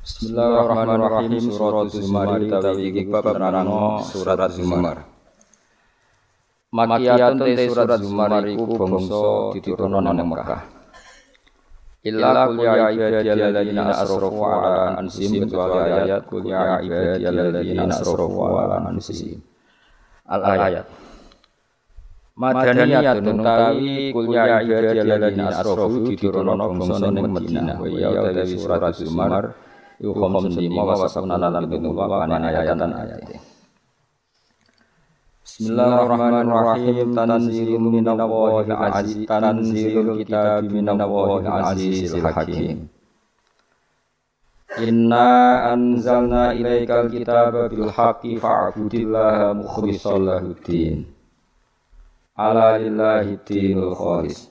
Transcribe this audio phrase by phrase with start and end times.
[0.00, 5.04] Bismillahirrahmanirrahim Surat Zumar utawi iki bab nerangno surat Zumar.
[6.72, 10.62] Makiyatun te surat Zumar iku bangsa diturunno nang Mekah.
[12.00, 19.36] Illa qul ya ibadiyalladzina asrafu ala anfusihim kecuali ayat qul ya ibadiyalladzina asrafu ala anfusihim.
[20.32, 20.88] Al ayat.
[22.40, 27.76] Madaniyatun utawi kul ya ibadiyalladzina asrafu diturunno bangsa ning Madinah.
[27.76, 29.68] Wa ya utawi surat Zumar
[30.00, 33.20] iku khamsun lima wa sabna lan pitung papan ayatan ayat.
[35.44, 42.88] Bismillahirrahmanirrahim tanzilun minallahil aziz tanzilul kitab minallahil azizil hakim.
[44.80, 45.28] Inna
[45.76, 51.04] anzalna ilaikal kitaba bil haqqi fa'budillaha mukhlishal lahuddin.
[52.40, 54.49] Ala lillahi dinul khalis.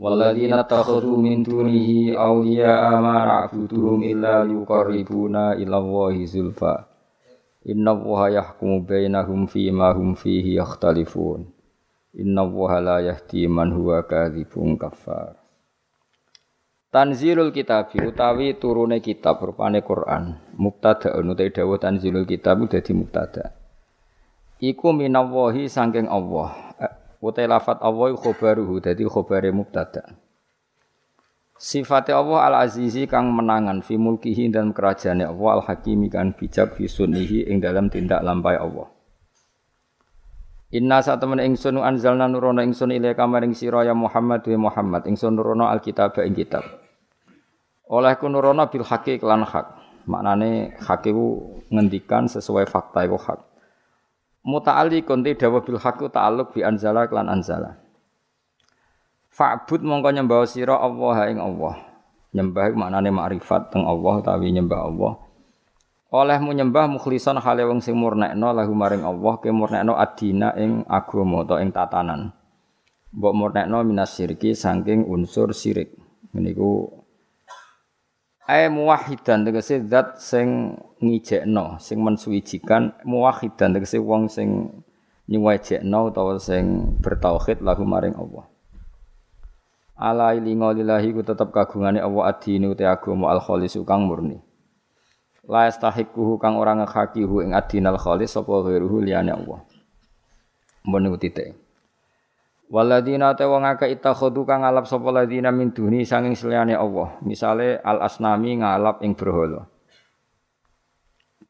[0.00, 6.88] Walladzina takhudhu min dunihi awliya'a ma na'buduhum illa liqarribuna ila Allahi zulfa.
[7.68, 11.52] Inna Allaha yahkumu bainahum fima fihi yakhtalifun.
[12.16, 14.00] Inna Allaha la yahdi man huwa.
[16.88, 20.40] Tanzilul kitab utawi turune kitab rupane Quran.
[20.56, 23.52] Mubtada utawi dawuh tanzilul kitab dadi mubtada.
[24.64, 26.56] Iku minallahi saking Allah
[27.20, 30.16] Utai lafat Allah khobaruhu dadi khobare mubtada.
[31.60, 37.52] Sifatnya Allah al-azizi kang menangan fi mulkihi dan kerajaannya Allah al-hakimi kan bijak fi sunnihi
[37.52, 38.88] ing dalam tindak lampai Allah.
[40.72, 45.36] Inna saat temen ingsun anzalna nurono ingsun ilaika maring sira ya Muhammad wa Muhammad ingsun
[45.36, 46.64] nurono alkitab ing kitab.
[47.90, 49.76] Oleh ku nurono bil haqi kelan hak.
[50.08, 51.04] Maknane hak
[51.68, 53.49] ngendikan sesuai fakta iku hak.
[54.40, 57.76] Muta'ali konti dawa bil haqqu ta'alluq bi anzala klan anzala.
[59.28, 61.74] Fa'bud mongko nyembah sira Allah ing Allah.
[62.32, 65.12] Nyembah maknane makrifat teng Allah utawi nyembah Allah.
[66.10, 71.46] Olehmu nyembah mukhlison hale wong sing murnekno lahu maring Allah ke murnekno adina ing agama
[71.46, 72.34] utawa ing tatanan.
[73.14, 75.94] Mbok murnekno minas syirki saking unsur syirik.
[76.34, 76.99] Meniku
[78.50, 84.82] Ai muwahidan tegese zat sing ngijekno, sing mensuwijikan muwahidan tegese wong sing
[85.30, 88.50] nyuwajekno utawa sing bertauhid lahu maring Allah.
[89.94, 94.42] Ala ilinga lillahi ku tetep kagungane Allah adine uti agama al khalis kang murni.
[95.46, 99.62] La yastahiquhu kang ora nghakihu ing adinal khalis sapa ghairuhu liyane Allah.
[100.90, 101.54] Mun titik.
[102.70, 107.18] Waladina te wong akeh kang ngalap sapa ladina min duni sanging seliyane Allah.
[107.26, 109.66] Misale al asnami ngalap ing berhala.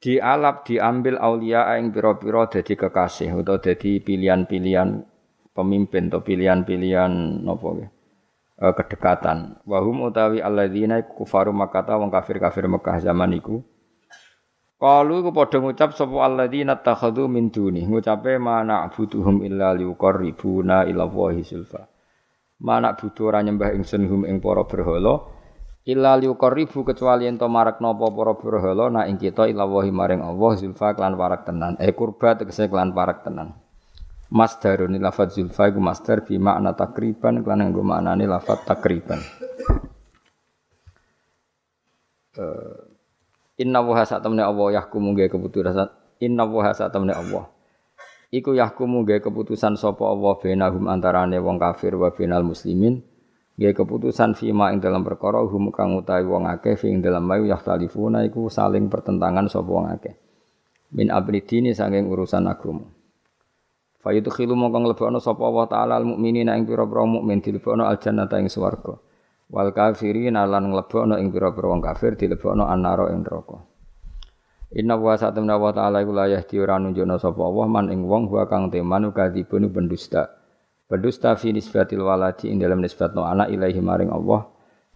[0.01, 5.05] Dialap diambil aulia ing pira-pira dadi kekasih utawa dadi pilihan-pilihan
[5.53, 7.13] pemimpin atau pilihan-pilihan
[7.45, 7.69] napa
[8.57, 9.61] e, kedekatan.
[9.69, 13.61] Wahum utawi alladzina kufaru Makkah wong kafir-kafir Mekah zaman iku
[14.81, 17.85] Kalu ku padha ngucap sapa alladzina takhadhu min duni.
[17.85, 21.85] Ngucape mana butuhum illa liqarribuna ila wahi sulfa.
[22.65, 25.21] Mana butuh ora nyembah ingsun hum ing para berhala
[25.85, 30.57] illa liqarribu kecuali ento marak napa para berhala na ing kita ila wahi maring Allah
[30.57, 31.77] zulfa klan parak tenan.
[31.77, 33.53] Eh kurba tegese klan parak tenan.
[34.33, 39.21] Masdarun lafadz zulfa iku masdar bi makna takriban klan nggo maknane lafadz takriban.
[42.41, 42.90] Uh,
[43.61, 45.93] Inna wa sak temne Allah yahkumu gawe keputusan.
[46.25, 47.45] Inna wa sak temne Allah.
[48.33, 53.05] Iku yahkumu gawe keputusan sapa Allah bainahum antarane wong kafir wa bainal muslimin.
[53.61, 57.53] Gawe keputusan fima ing dalam perkara hum kang utawi wong akeh fi ing dalam mayu
[57.53, 60.17] yahtalifuna iku saling pertentangan sapa wong akeh.
[60.97, 62.89] Min abridini saking urusan agama.
[64.01, 68.49] Fayudkhilu mongko nglebokno sapa Allah taala al mukminina ing pira-pira mukmin dilebokno al jannata ing
[68.49, 69.10] swarga
[69.51, 73.71] wal kafirin lan nglebokno ing pira-pira wong kafir dilebokno annara ing neraka
[74.71, 78.47] Inna wa satamna wa ta'ala iku la yahdi nunjukna sapa Allah man ing wong wa
[78.47, 80.31] kang teman kadzibun pendusta.
[80.87, 84.47] Pendusta fi nisbatil waladi ing dalam nisbatno anak ilahi maring Allah.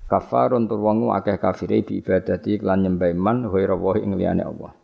[0.07, 4.79] Kafarun tur wong akeh kafire bi ibadati lan nyembah man ghaira wa ing liyane Allah.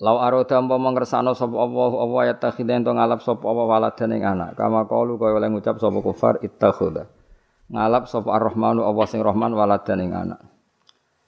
[0.00, 4.24] Lau aroda umpama ngersano sapa Allah Allah ya takhidhen to ngalap sapa Allah waladan ing
[4.24, 4.56] anak.
[4.56, 7.04] Kama qalu kaya oleh ngucap sapa kufar ittakhudha
[7.72, 10.40] ngalap sapa Ar-Rahmanu Allah sing Rahman waladan ing anak.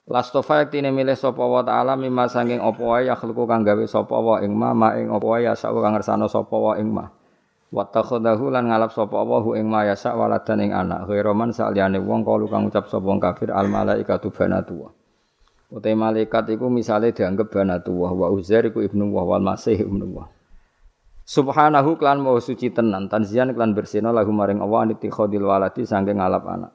[0.07, 4.39] Lastofa yektine milih sapa wa taala mimma sanging apa wae yakhluqu kang gawe sapa wa
[4.39, 7.11] ing ma ma ing apa wae yasa kang ngersano sapa wa ing ma.
[7.67, 11.11] Wa takhadahu lan ngalap sapa wa hu ing ma yasa waladan ing anak.
[11.11, 14.87] Ghairoman saliyane wong kalu kang ucap sapa wong kafir al malaikatu banatu.
[15.67, 20.31] Utai malaikat iku misale dianggep banatu wa Uzair iku ibnu wa wal masih ibnu wa.
[21.27, 26.23] Subhanahu klan mau suci tenan tanzian klan bersina lahu maring Allah aniti khodil waladi sangking
[26.23, 26.71] ngalap anak.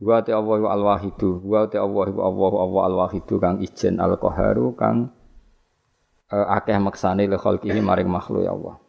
[0.00, 4.72] Wa Allah al wahidu, wa ta Allah wa Allah al wahidu kang ijen al qaharu
[4.72, 5.12] kang
[6.32, 8.80] uh, akeh maksane le khalqihi maring makhluk ya Allah.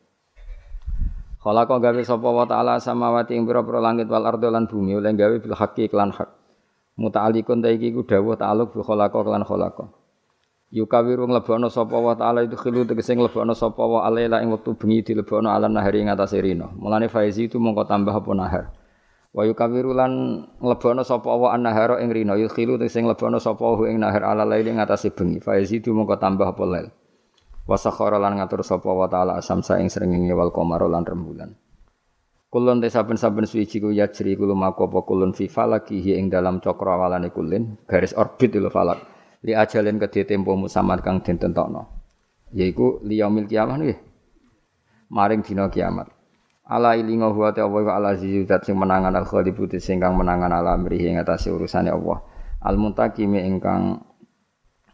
[1.44, 5.36] Khalaqa gawe sapa wa ta'ala samawati ing pira-pira langit wal ardo lan bumi oleh gawe
[5.36, 6.32] bil haqqi klan hak.
[6.96, 9.84] Muta'alliqun ta iki ku dawuh ta'alluq bi khalaqa klan khalaqa.
[10.72, 15.04] Yukawiru nglebokno sapa wa ta'ala itu khilu tegese nglebokno sapa wa alaila ing wektu bengi
[15.04, 16.72] dilebokno ala nahari ing atase rino.
[16.80, 18.66] Mulane faizi itu mongko tambah apa nahar.
[19.36, 24.24] Wa yukawiru lan nglebokno sapa wa annahara ing rina yukhilu sing nglebokno sapa ing nahar
[24.24, 26.88] ala laili ngatasi bengi fa yazidu mongko tambah apa lail.
[27.68, 31.52] Wa sakhara lan ngatur sapa wa taala asamsa ing srengenge wal qamara lan rembulan.
[32.48, 36.96] Kulun te saben-saben suci ku yajri kulo mako apa kulun fi falakihi ing dalam cakra
[36.96, 39.00] awalane kulin garis orbit lho falak.
[39.42, 41.90] Li ajalin kedhe tempo musamad kang den tentokno.
[42.54, 43.98] Yaiku liyaumil kiamah nggih.
[45.10, 46.22] Maring dina kiamat.
[46.72, 50.80] ala ilinga huwa ta wa ala zat sing menangan al khalibu sing kang menangan ala
[50.80, 52.24] mrihi ing atase urusane Allah
[52.64, 54.00] al muntakimi ingkang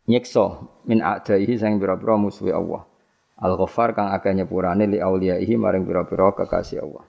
[0.10, 0.58] nyiksa
[0.90, 2.82] min a'daihi sing pira-pira musuhe Allah
[3.38, 7.06] al ghaffar kang akeh nyepurane li auliyaihi maring pira-pira kekasih Allah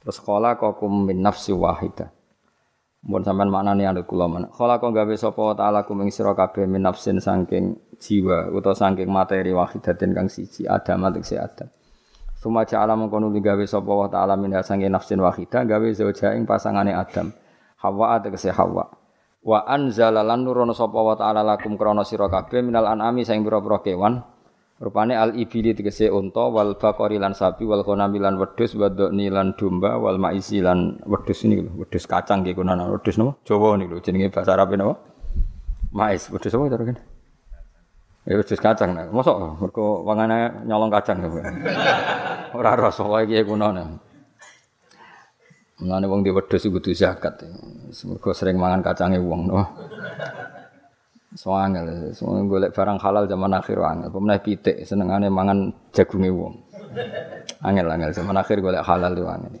[0.00, 2.08] terus kala kakum min nafsi wahidah
[3.02, 4.46] Mun sampean maknane anut kula men.
[4.54, 9.10] Khala kok gawe sapa taala kum ing sira kabeh min nafsin saking jiwa utawa saking
[9.10, 11.66] materi wahidatin kang siji adam atik adam.
[12.42, 16.90] Suma ja'ala mengkono gawe sapa wa ta'ala min sange nafsin wahida gawe zauja ing pasangane
[16.90, 17.30] Adam.
[17.78, 18.90] Hawa tegese Hawa.
[19.46, 23.78] Wa anzala lan nurono sapa wa ta'ala lakum krana sira kabeh minal an'ami saing pira-pira
[23.86, 24.26] kewan.
[24.82, 29.54] Rupane al ibili tegese unta wal baqari lan sapi wal ghanami lan wedhus wadoni lan
[29.54, 33.38] domba wal maisi lan wedhus ini lho, wedhus kacang nggih kuno wedhus napa?
[33.46, 34.98] Jawa niku lho jenenge bahasa Arab napa?
[35.94, 37.02] Mais, wedhus apa cara kene?
[38.22, 39.10] Ya wis kacang nek.
[39.10, 41.26] Mosok mergo wangane nyolong kacang.
[42.58, 43.86] Ora rasa wae iki kuno nek.
[45.82, 47.42] Mulane wong di wedhus kudu zakat.
[48.06, 49.66] Mergo sering mangan kacange wong no.
[51.32, 54.08] Soangel, semua golek barang halal zaman akhir angel.
[54.12, 56.54] Pemenah pitik senengane mangan jagunge wong.
[57.64, 59.52] Angel angel zaman akhir golek halal itu angel.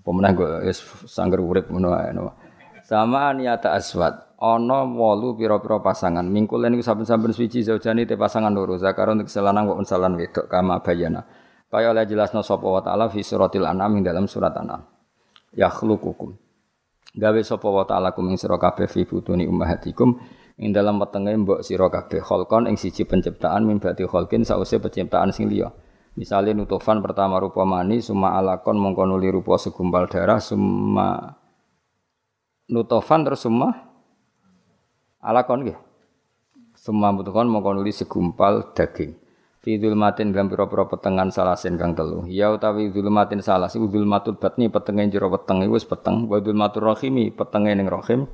[0.00, 2.08] Pemenah gue wis sangger urip ngono ae.
[2.88, 8.76] Sama niata aswad ana wolu pira-pira pasangan mingkul niku saben-saben suci zaujani te pasangan loro
[8.76, 11.24] zakar untuk selanang wa unsalan wedok kama bayana
[11.72, 14.84] kaya oleh jelasno sapa wa taala fi suratil anam ing dalam surat anam
[15.56, 16.36] yakhluqukum
[17.16, 18.36] gawe sapa wa taala kum ing
[18.92, 20.20] fi butuni ummahatikum
[20.56, 25.32] ing dalam wetenge mbok sira kabeh kholkon ing siji penciptaan min bati kholkin sause penciptaan
[25.32, 25.72] sing liya
[26.16, 31.36] Misalnya nutufan pertama rupa mani, summa alakon mengkonuli rupa segumpal darah, summa
[32.72, 33.86] nutufan terus summa
[35.26, 35.78] Alakon nggih.
[36.78, 39.18] Semua butuhkan mongko nuli segumpal daging.
[39.58, 42.30] Fi dzulmatin dalam pira-pira petengan salasin kang telu.
[42.30, 46.30] Ya utawi dzulmatin salas iku dzulmatul batni petenge jero weteng iku wis peteng.
[46.30, 48.30] Wa dzulmatur rahimi petenge ning rahim.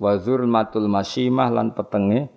[0.00, 2.32] Wa dzulmatul masyimah lan petenge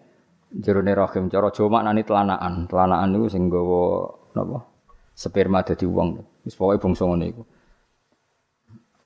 [0.52, 1.32] jerone rahim.
[1.32, 2.68] Cara Jawa maknane telanaan.
[2.68, 4.68] Telanaan niku sing nggawa napa?
[5.16, 6.20] Sperma dadi wong.
[6.44, 7.44] Wis pokoke bangsa ngene iku.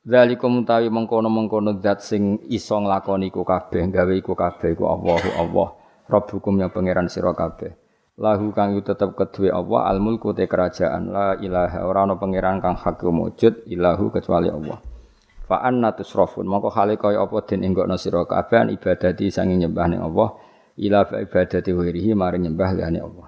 [0.08, 5.68] Zalikum utawi mengkono-mengkono zat sing iso nglakoni iku kabeh, gawe iku kabeh iku Allahu Allah.
[6.08, 7.76] Rabbukum yang pangeran sira kabeh.
[8.18, 12.58] Lahu kang yu tetep kedue Allah al mulku te kerajaan la ilaha ora ana pangeran
[12.64, 14.80] kang hak wujud ilahu kecuali Allah.
[15.48, 20.04] Fa anna tusrafun mongko hale kaya apa den enggokno sira kabeh ibadati sange nyembah ning
[20.04, 20.36] Allah
[20.76, 23.28] ila ibadati wirihi maring nyembah liyane Allah.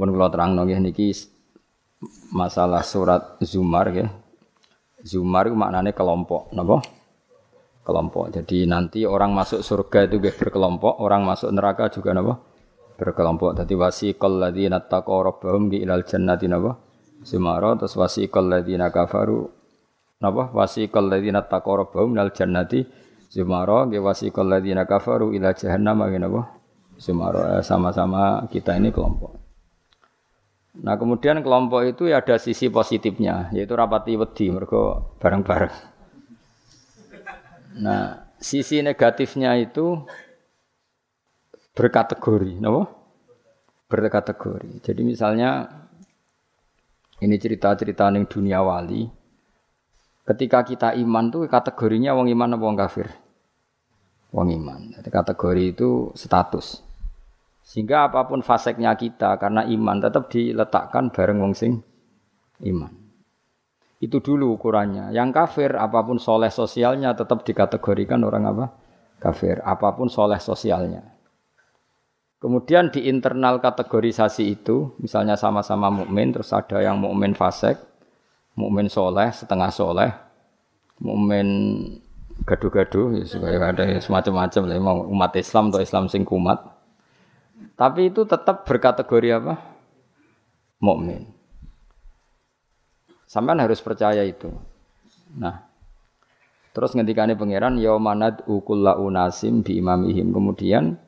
[0.00, 1.12] Mun kula terangno nggih niki
[2.32, 4.08] masalah surat Zumar nggih
[5.00, 6.84] Zumar itu maknanya kelompok, napa?
[7.84, 8.28] Kelompok.
[8.36, 12.36] Jadi nanti orang masuk surga itu berkelompok, orang masuk neraka juga napa?
[13.00, 13.56] Berkelompok.
[13.56, 16.76] Jadi wasiqal ladzina taqaw rabbahum ilal jannati napa?
[17.24, 19.59] Zumara terus wasiqal ladzina kafaru
[20.20, 20.52] napa?
[20.52, 22.84] Wasiqal ladzina taqaw rabbahum ilal jannati
[23.30, 26.60] Zumara nggih wasiqal ladzina kafaru ila jahannam napa?
[27.00, 29.40] Zumara eh, sama-sama kita ini kelompok.
[30.84, 35.74] Nah kemudian kelompok itu ya ada sisi positifnya, yaitu rapati wedi, mereka bareng-bareng.
[37.82, 39.98] Nah sisi negatifnya itu
[41.74, 42.86] berkategori, no?
[43.90, 44.82] Berkategori.
[44.82, 45.66] Jadi misalnya
[47.22, 49.19] ini cerita-cerita yang dunia wali.
[50.30, 53.10] Ketika kita iman tuh kategorinya wong iman apa wong kafir?
[54.34, 54.80] wong iman.
[54.94, 56.82] Jadi kategori itu status.
[57.66, 61.78] Sehingga apa pun faseknya kita karena iman tetap diletakkan bareng wong sing
[62.66, 62.90] iman.
[64.00, 65.12] Itu dulu ukurannya.
[65.12, 68.66] Yang kafir apa pun soleh sosialnya tetap dikategorikan orang apa?
[69.20, 69.60] Kafir.
[69.60, 71.04] Apa pun soleh sosialnya.
[72.40, 77.76] Kemudian di internal kategorisasi itu, misalnya sama-sama mukmin, terus ada yang mukmin fasek,
[78.54, 80.10] mukmin soleh, setengah soleh,
[81.00, 81.48] mukmin
[82.46, 83.24] gaduh-gaduh, ya
[83.60, 84.76] ada semacam-macam lah,
[85.06, 86.60] umat Islam atau Islam sing kumat.
[87.76, 89.60] Tapi itu tetap berkategori apa?
[90.80, 91.28] Mukmin.
[93.28, 94.50] Sampean harus percaya itu.
[95.36, 95.62] Nah,
[96.74, 100.34] terus ngendikane pangeran yaumanad ukulla unasim bi imamihim.
[100.34, 100.98] Kemudian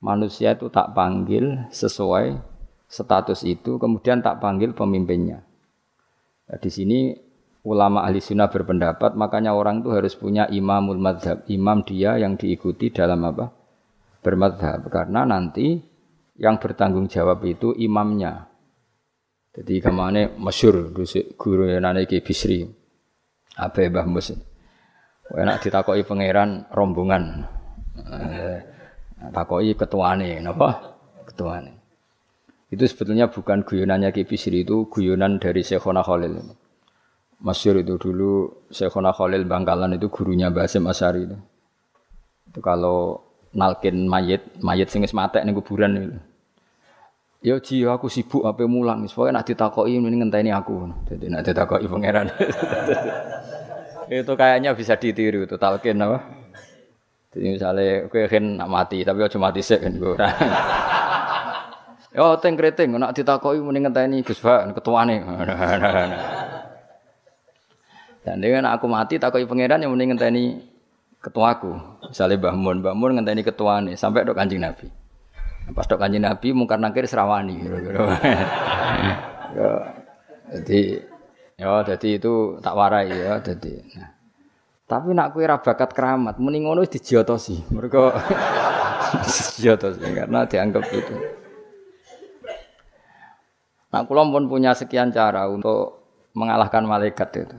[0.00, 2.38] manusia itu tak panggil sesuai
[2.86, 5.42] status itu, kemudian tak panggil pemimpinnya.
[6.46, 7.10] Nah, di sini
[7.66, 12.94] ulama ahli sunnah berpendapat, makanya orang itu harus punya imamul madhab, imam dia yang diikuti
[12.94, 13.50] dalam apa?
[14.22, 14.86] Bermadhab.
[14.86, 15.78] Karena nanti
[16.38, 18.46] yang bertanggung jawab itu imamnya.
[19.56, 20.92] Jadi ke mana masyur
[21.34, 22.68] guru yang ki Bisri.
[23.56, 24.36] Apa Mbah Mus.
[25.32, 27.40] Enak ditakoi pangeran rombongan.
[27.96, 28.58] Eh,
[29.32, 30.94] takoi ketuane, napa?
[31.24, 31.75] Ketuane.
[32.66, 36.42] Itu sebetulnya bukan guyonannya Ki Bisri itu guyonan dari Syekhona Khalil.
[37.38, 41.38] Masyur itu dulu Syekhona Khalil Bangkalan itu gurunya Basim Asari itu.
[42.50, 43.22] Itu kalau
[43.54, 46.18] nalkin mayit, mayit sing wis matek ning kuburan itu.
[47.46, 50.90] Ya ji aku sibuk apa mulang, soalnya nak ditakoki ini ngenteni aku.
[51.06, 52.26] Jadi nak ditakoki pangeran.
[54.10, 56.18] itu kayaknya bisa ditiru itu talkin apa?
[57.30, 60.16] Jadi misalnya kowe kan nak mati tapi aja mati sik kan gue.
[62.16, 65.20] Yo teng kreteng nak ditakoki muni ngenteni Gus Pak ketuane.
[68.24, 70.56] Dan dengan aku mati takoki pangeran yang muni ngenteni
[71.20, 71.76] ketuaku.
[72.08, 74.88] Misalnya Mbah Mun, Mbah Mun ngenteni ketuane sampai dok Kanjeng Nabi.
[75.76, 77.60] Pas dok Kanjeng Nabi mungkar nakir serawani.
[79.60, 79.70] ya,
[80.56, 81.04] jadi
[81.60, 83.84] ya jadi itu tak warai ya jadi.
[83.92, 84.08] Nah.
[84.88, 87.76] Tapi nak kue bakat keramat, mending ngono dijiotosi.
[87.76, 88.02] Mereka
[89.28, 91.44] dijiotosi karena dianggap itu.
[93.86, 96.02] Nah, kula pun punya sekian cara untuk
[96.34, 97.58] mengalahkan malaikat itu.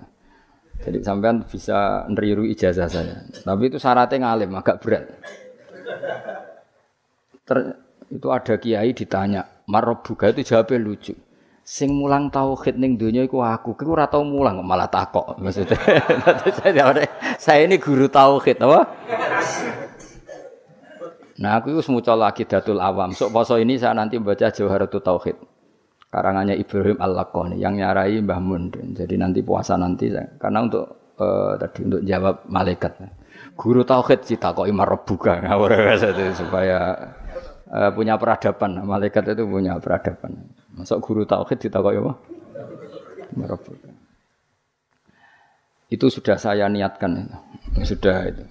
[0.77, 3.25] Jadi sampean bisa neriru ijazah saya.
[3.41, 5.09] Tapi itu syaratnya ngalim, agak berat.
[7.47, 7.57] Ter,
[8.13, 11.15] itu ada kiai ditanya, Marobuga itu jawabnya lucu.
[11.67, 13.75] Sing mulang tauhid ning donya iku aku.
[13.75, 15.75] Kowe ora tau mulang malah takok maksudnya.
[17.35, 18.87] saya ini guru tauhid apa?
[21.37, 23.11] Nah, aku itu mucal lagi datul awam.
[23.11, 25.37] Sok poso ini saya nanti baca Jawharatul Tauhid
[26.07, 28.39] karangannya Ibrahim Al-Laqani yang nyarai Mbah.
[28.95, 32.91] Jadi nanti puasa nanti karena untuk uh, tadi untuk jawab malaikat.
[33.57, 35.41] Guru tauhid cita kok imar rebuka
[36.33, 36.93] supaya
[37.69, 38.81] uh, punya peradaban.
[38.85, 40.53] Malaikat itu punya peradaban.
[40.77, 42.13] Masuk guru tauhid cita kok apa?
[43.37, 43.89] Rebuka.
[45.87, 47.31] Itu sudah saya niatkan
[47.85, 48.43] Sudah itu.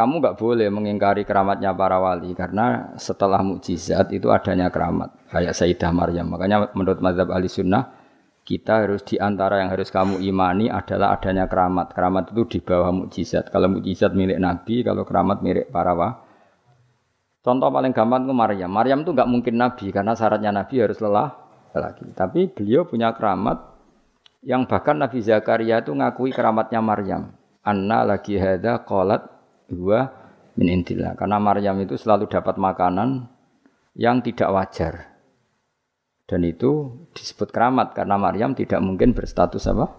[0.00, 5.92] Kamu nggak boleh mengingkari keramatnya para wali karena setelah mukjizat itu adanya keramat kayak Sayyidah
[5.92, 6.24] Maryam.
[6.32, 7.92] Makanya menurut mazhab ahli sunnah
[8.48, 11.92] kita harus di antara yang harus kamu imani adalah adanya keramat.
[11.92, 13.52] Keramat itu di bawah mukjizat.
[13.52, 16.16] Kalau mukjizat milik Nabi, kalau keramat milik para wali.
[17.44, 18.72] Contoh paling gampang itu Maryam.
[18.72, 21.28] Maryam itu nggak mungkin Nabi karena syaratnya Nabi harus lelah
[21.76, 22.08] lagi.
[22.16, 23.68] Tapi beliau punya keramat
[24.40, 27.36] yang bahkan Nabi Zakaria itu ngakui keramatnya Maryam.
[27.60, 29.39] Anna lagi hada kolat
[29.70, 30.10] dua
[30.58, 31.14] min indillah.
[31.14, 33.30] Karena Maryam itu selalu dapat makanan
[33.94, 34.94] yang tidak wajar.
[36.26, 39.90] Dan itu disebut keramat karena Maryam tidak mungkin berstatus apa?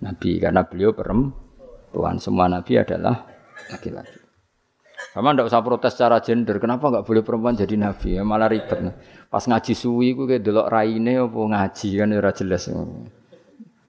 [0.00, 2.16] Nabi karena beliau perempuan.
[2.20, 3.24] Semua nabi adalah
[3.72, 4.20] laki-laki.
[5.16, 6.60] Sama ndak usah protes secara gender.
[6.60, 8.20] Kenapa nggak boleh perempuan jadi nabi?
[8.20, 8.92] Ya malah ribet.
[9.32, 12.62] Pas ngaji suwi ku kayak delok raine apa ngaji kan ya jelas.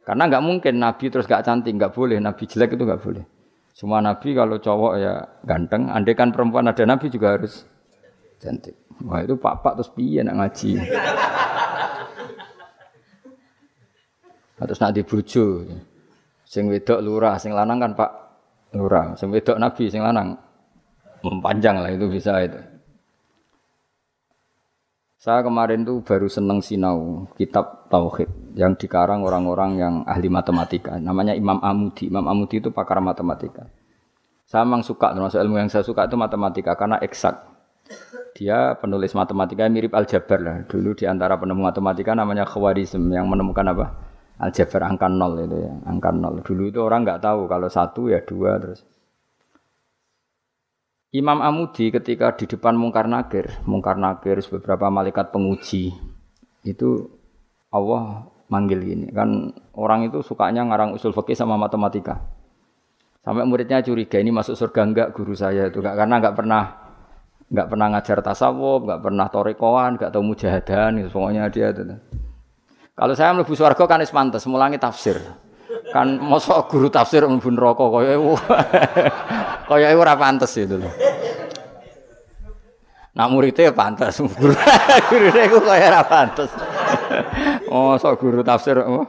[0.02, 2.18] Karena nggak mungkin nabi terus gak cantik, nggak boleh.
[2.24, 3.24] Nabi jelek itu nggak boleh.
[3.72, 5.14] Semua nabi kalau cowok ya
[5.48, 7.64] ganteng, andai kan perempuan ada nabi juga harus
[8.38, 8.76] cantik.
[9.08, 10.72] Wah itu pak-pak terus piye nak ngaji.
[14.62, 15.66] Terus nak dibujo.
[16.46, 18.12] Sing wedok lurah, sing lanang kan Pak
[18.78, 19.18] lurah.
[19.18, 20.38] Sing wedok nabi, sing lanang
[21.26, 22.60] mempanjang lah itu bisa itu.
[25.22, 30.98] Saya kemarin tuh baru seneng sinau kitab Tauhid yang dikarang orang-orang yang ahli matematika.
[30.98, 32.10] Namanya Imam Amudi.
[32.10, 33.70] Imam Amudi itu pakar matematika.
[34.50, 37.38] Saya memang suka, termasuk ilmu yang saya suka itu matematika karena eksak.
[38.34, 40.58] Dia penulis matematika mirip aljabar lah.
[40.66, 43.86] Dulu di antara penemu matematika namanya Khawarizm yang menemukan apa?
[44.42, 46.42] Aljabar angka nol itu ya, angka nol.
[46.42, 48.82] Dulu itu orang nggak tahu kalau satu ya dua terus.
[51.12, 55.92] Imam Amudi ketika di depan Mungkar Nakir, Mungkar Nakir beberapa malaikat penguji,
[56.64, 57.12] itu
[57.68, 59.12] Allah manggil gini.
[59.12, 62.16] Kan orang itu sukanya ngarang usul fikih sama matematika.
[63.28, 66.64] Sampai muridnya curiga ini masuk surga enggak guru saya itu enggak karena enggak pernah
[67.52, 71.10] enggak pernah ngajar tasawuf, enggak pernah torekoan, enggak tahu mujahadan gitu.
[71.12, 71.84] Pokoknya dia itu.
[72.96, 75.20] Kalau saya mlebu swarga kan wis pantes mulangi tafsir.
[75.92, 78.16] Kan mosok guru tafsir mlebu neraka kaya
[79.70, 80.92] kaya ora pantes itu loh.
[83.12, 84.56] Nak muridnya ya pantas, guru
[85.12, 86.48] gurune iku kaya ora pantes.
[88.02, 89.04] sok guru tafsir oh.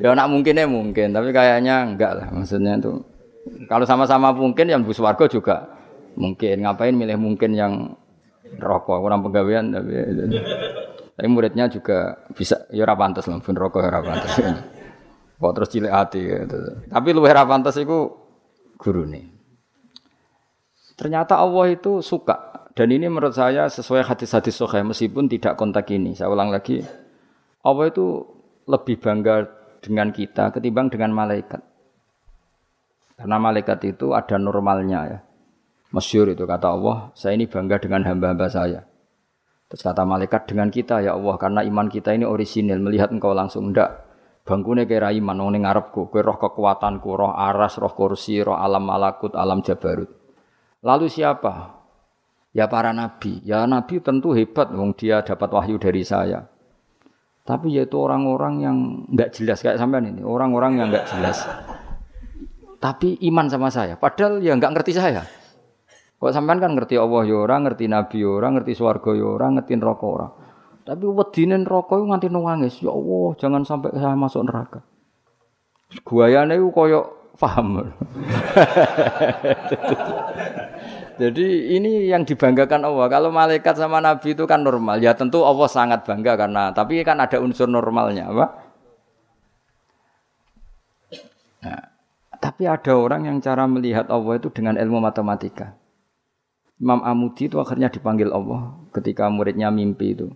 [0.00, 2.26] Ya nak mungkinnya mungkin, tapi kayaknya enggak lah.
[2.32, 3.04] Maksudnya itu
[3.68, 5.68] kalau sama-sama mungkin yang bus warga juga
[6.16, 6.64] mungkin.
[6.64, 7.92] Ngapain milih mungkin yang
[8.56, 9.92] rokok kurang pegawaian tapi
[11.14, 14.32] tapi muridnya juga bisa ya ora pantes lah pun rokok ya ora pantes.
[15.44, 16.88] Kok terus cilik hati gitu.
[16.88, 18.08] Tapi luwih ora pantes iku
[18.80, 19.28] gurune.
[20.96, 26.16] Ternyata Allah itu suka dan ini menurut saya sesuai hadis-hadis sahih meskipun tidak kontak ini.
[26.16, 26.80] Saya ulang lagi.
[27.60, 28.24] Allah itu
[28.64, 29.46] lebih bangga
[29.84, 31.62] dengan kita ketimbang dengan malaikat.
[33.14, 35.18] Karena malaikat itu ada normalnya ya.
[35.94, 38.82] Masyur itu kata Allah, saya ini bangga dengan hamba-hamba saya.
[39.70, 43.70] Terus kata malaikat dengan kita ya Allah, karena iman kita ini orisinil, melihat engkau langsung
[43.70, 44.03] ndak.
[44.44, 48.84] Bangkune kira iman wong ning ngarepku, kowe roh kekuatanku, roh aras, roh kursi, roh alam
[48.84, 50.12] malakut, alam jabarut.
[50.84, 51.80] Lalu siapa?
[52.52, 53.40] Ya para nabi.
[53.40, 56.44] Ya nabi tentu hebat wong dia dapat wahyu dari saya.
[57.44, 58.76] Tapi yaitu orang-orang yang
[59.08, 61.40] nggak jelas kayak sampean ini, orang-orang yang nggak jelas.
[62.84, 65.24] Tapi iman sama saya, padahal ya nggak ngerti saya.
[66.20, 69.46] Kok sampean kan ngerti Allah ya ora, ngerti nabi ya ora, ngerti swarga ya ora,
[69.56, 70.28] ngerti neraka ora.
[70.84, 74.84] Tapi wedine neraka iku nganti nangis, ya Allah, jangan sampai saya masuk neraka.
[76.04, 77.00] Guayane iku koyo
[77.40, 77.80] paham.
[81.14, 83.06] Jadi ini yang dibanggakan Allah.
[83.06, 84.98] Kalau malaikat sama nabi itu kan normal.
[84.98, 88.46] Ya tentu Allah sangat bangga karena tapi kan ada unsur normalnya, apa?
[91.64, 91.82] Nah,
[92.42, 95.78] tapi ada orang yang cara melihat Allah itu dengan ilmu matematika.
[96.82, 100.34] Imam Amudi itu akhirnya dipanggil Allah ketika muridnya mimpi itu.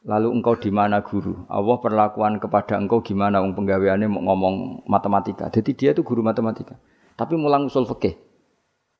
[0.00, 1.44] Lalu engkau di mana guru?
[1.44, 3.44] Allah perlakuan kepada engkau gimana?
[3.44, 5.52] Wong penggaweannya mau ngomong matematika.
[5.52, 6.80] Jadi dia itu guru matematika.
[7.20, 8.16] Tapi mulang usul fikih.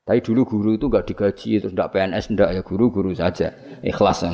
[0.05, 4.29] Tapi dulu guru itu enggak digaji, terus enggak PNS, enggak ya guru-guru saja, ikhlas.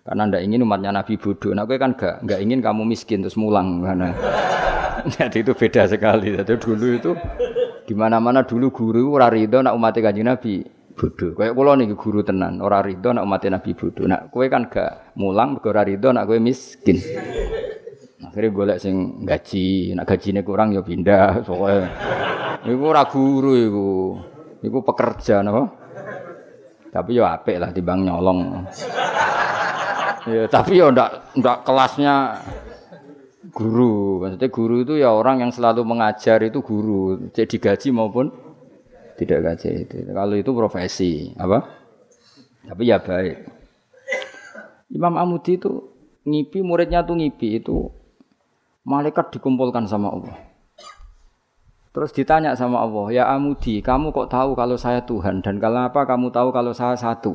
[0.00, 1.52] Karena enggak ingin umatnya Nabi bodoh.
[1.52, 4.16] Nah, kan enggak, enggak ingin kamu miskin terus mulang karena
[5.20, 6.32] jadi itu beda sekali.
[6.32, 7.12] Jadi dulu itu
[7.84, 11.32] di mana-mana dulu guru ora rido nak umat kanjeng Nabi bodoh.
[11.32, 14.04] Kayak kula niki guru tenan, ora rido nak umat Nabi bodoh.
[14.04, 17.00] Nak kowe kan gak mulang mergo ora rido nak kowe miskin.
[18.20, 21.40] Akhirnya golek sing gaji, nak gajine kurang ya pindah.
[21.40, 21.88] Soalnya
[22.68, 23.88] iku ora guru iku.
[24.60, 25.72] Iku pekerja napa?
[26.92, 28.68] Tapi yo apik lah timbang nyolong.
[30.28, 32.44] ya, tapi yo ndak ndak kelasnya
[33.56, 34.20] guru.
[34.20, 38.49] Maksudnya guru itu ya orang yang selalu mengajar itu guru, jadi gaji maupun
[39.20, 40.08] tidak itu.
[40.08, 41.68] Kalau itu profesi, apa?
[42.64, 43.44] Tapi ya baik.
[44.90, 45.70] Imam Amudi itu
[46.24, 47.92] ngipi muridnya tuh ngipi itu
[48.84, 50.36] malaikat dikumpulkan sama Allah.
[51.90, 56.06] Terus ditanya sama Allah, ya Amudi, kamu kok tahu kalau saya Tuhan dan kalau apa
[56.06, 57.34] kamu tahu kalau saya satu?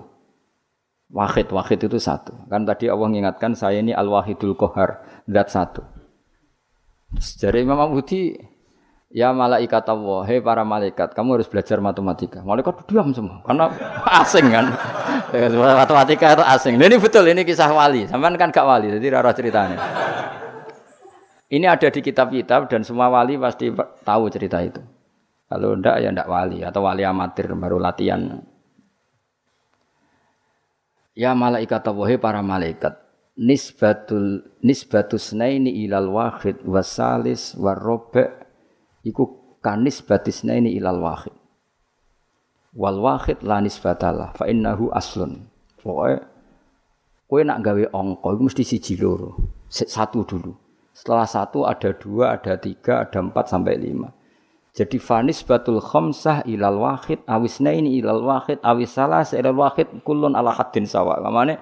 [1.11, 2.33] Wahid, wahid itu satu.
[2.47, 5.83] Kan tadi Allah mengingatkan saya ini al-wahidul kohar, zat satu.
[7.19, 8.35] Jadi Imam Amudi,
[9.09, 12.41] ya malaikat Allah, hei para malaikat, kamu harus belajar matematika.
[12.45, 13.69] Malaikat diam semua, karena
[14.21, 14.65] asing kan.
[15.81, 16.73] matematika itu asing.
[16.77, 18.05] Ini betul, ini kisah wali.
[18.05, 19.77] Sampai kan gak wali, jadi rara ceritanya.
[21.45, 23.69] Ini ada di kitab-kitab dan semua wali pasti
[24.01, 24.81] tahu cerita itu.
[25.45, 28.41] Kalau ndak ya ndak wali atau wali amatir baru latihan.
[31.13, 38.31] Ya malaikat Allah para malaikat nisbatul nisbatus naini ilal wahid wasalis warobe
[39.05, 40.01] iku kanis
[40.43, 41.35] naini ilal wahid
[42.73, 45.45] wal wahid la nisbatalah fa innahu aslun
[45.79, 46.25] pokoke
[47.29, 49.37] kowe nak gawe angka iku mesti siji loro
[49.69, 50.65] satu dulu
[50.95, 54.15] setelah satu ada dua, ada tiga, ada empat sampai lima.
[54.71, 60.39] Jadi fanis batul khomsah ilal wahid, awisna ini ilal wahid, awis salah ilal wahid, kulun
[60.39, 61.19] ala hadin sawa.
[61.19, 61.59] Kamane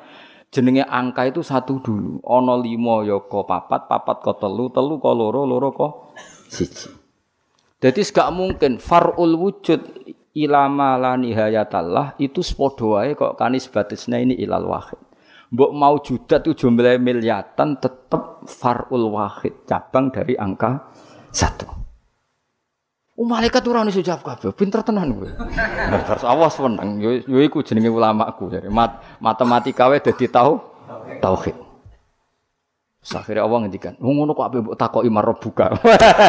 [0.53, 2.21] jenenge angka itu satu dulu.
[2.21, 5.87] Ono limo yoko ya papat, papat ko telu, telu ko loro, loro ko
[6.49, 7.02] siji.
[7.83, 10.07] Jadi gak mungkin farul wujud
[10.39, 14.95] ilama la nihayatallah itu sepodo kok kanis batisna ini ilal wahid.
[15.51, 20.79] Mbok mau juta tuh jumlah miliatan tetap farul wahid cabang dari angka
[21.27, 21.67] satu.
[23.13, 25.29] Oh malaikat ora iso jawab kabeh, pinter tenan kowe.
[26.07, 30.57] Terus awas seneng, yo iku jenenge ulamaku jadi mat, matematika wae dadi tau
[31.21, 31.53] tauhid.
[33.03, 35.75] Akhirnya Allah ngendikan, ngono kok ape mbok takoki marab buka.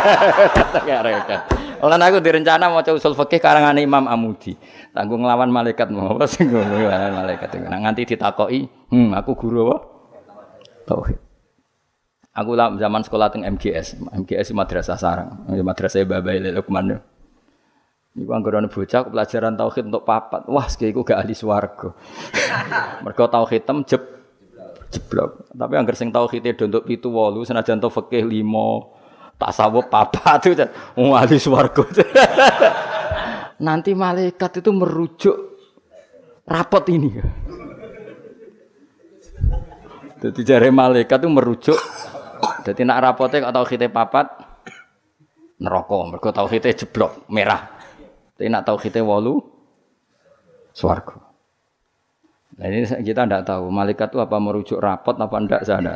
[0.90, 1.46] Ya reket.
[1.78, 4.58] Lan aku direncana mau usul fikih karangan Imam Amudi.
[4.90, 7.62] Tanggung nglawan malaikat apa sing nglawan malaikat.
[7.62, 9.76] Nah, nganti ditakoki, "Hmm, aku guru apa?"
[10.90, 11.18] Tauhid.
[12.34, 16.98] Aku lah zaman sekolah teng MGS, MGS madrasah sarang, madrasah Babai Lukman.
[18.14, 20.46] Iku anggere bocah pelajaran tauhid untuk papat.
[20.46, 21.94] Wah, sekali iku gak ahli swarga.
[23.06, 24.02] Mergo tauhid tem jeb
[24.94, 25.50] jeblok.
[25.50, 31.18] Tapi angger sing tauhide untuk 7 8 senajan to fikih 5 tasawuf papat itu wong
[31.18, 31.82] ahli swarga.
[33.66, 35.36] Nanti malaikat itu merujuk
[36.46, 37.10] rapot ini.
[40.22, 41.78] Jadi jari malaikat itu merujuk
[42.64, 44.26] jadi nak rapote kok tauhide papat
[45.60, 47.76] neraka, mergo tauhide jeblok merah.
[48.34, 49.40] Tapi nak tauhide wolu
[50.72, 51.33] swarga.
[52.54, 55.92] Nah ini kita tidak tahu malaikat itu apa merujuk rapot apa tidak sana.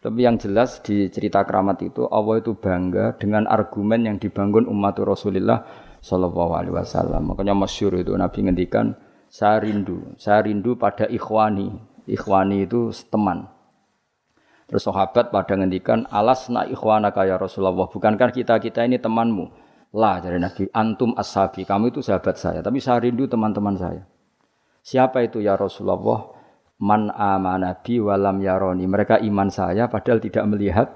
[0.00, 4.96] Tapi yang jelas di cerita keramat itu Allah itu bangga dengan argumen yang dibangun umat
[5.04, 5.60] Rasulullah
[6.00, 7.36] Shallallahu Alaihi Wasallam.
[7.36, 8.96] Makanya masyur itu Nabi ngendikan
[9.28, 11.70] saya rindu, saya rindu pada ikhwani.
[12.08, 13.46] Ikhwani itu teman.
[14.66, 17.86] Terus sahabat pada ngendikan alasna ikhwana kaya Rasulullah.
[17.86, 19.50] Bukankah kita-kita ini temanmu?
[19.94, 22.58] Lah dari Nabi, antum ashabi, kamu itu sahabat saya.
[22.62, 24.02] Tapi saya rindu teman-teman saya.
[24.80, 26.36] Siapa itu ya Rasulullah?
[26.80, 28.88] Man amanabi walam yaroni.
[28.88, 30.88] Mereka iman saya padahal tidak melihat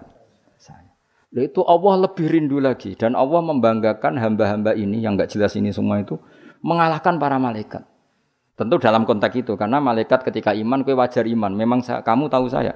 [0.57, 0.97] saya.
[1.35, 2.97] Itu Allah lebih rindu lagi.
[2.97, 6.17] Dan Allah membanggakan hamba-hamba ini yang nggak jelas ini semua itu
[6.65, 7.85] mengalahkan para malaikat.
[8.55, 11.53] Tentu dalam konteks itu karena malaikat ketika iman kue wajar iman.
[11.53, 12.73] Memang saya, kamu tahu saya.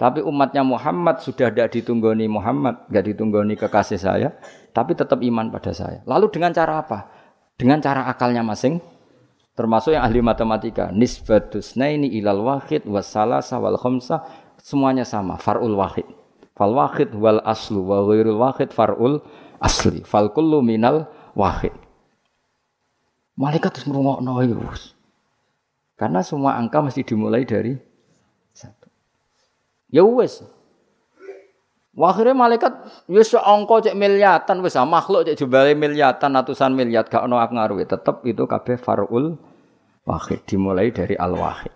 [0.00, 4.32] Tapi umatnya Muhammad sudah tidak ditunggoni Muhammad, nggak ditunggoni kekasih saya,
[4.72, 6.00] tapi tetap iman pada saya.
[6.08, 7.04] Lalu dengan cara apa?
[7.60, 8.80] Dengan cara akalnya masing,
[9.60, 10.88] termasuk yang ahli matematika.
[10.88, 14.24] Nisbatus naini ilal wahid wassalasa wal khamsa
[14.56, 16.08] semuanya sama, farul wahid.
[16.56, 19.20] Fal wahid wal aslu wa ghairul wahid farul
[19.60, 20.00] asli.
[20.00, 21.04] Fal kullu minal
[21.36, 21.76] wahid.
[23.36, 24.40] Malaikat terus merungokno
[26.00, 27.76] Karena semua angka mesti dimulai dari
[29.92, 30.40] Ya wis.
[32.00, 32.72] Akhirnya malaikat
[33.12, 37.84] wis angka cek miliatan wis ah, makhluk cek jumlahe miliatan ratusan miliar gak ono ngaruhi
[37.84, 39.36] tetep itu kabeh farul
[40.10, 41.70] wahid dimulai dari al wahid.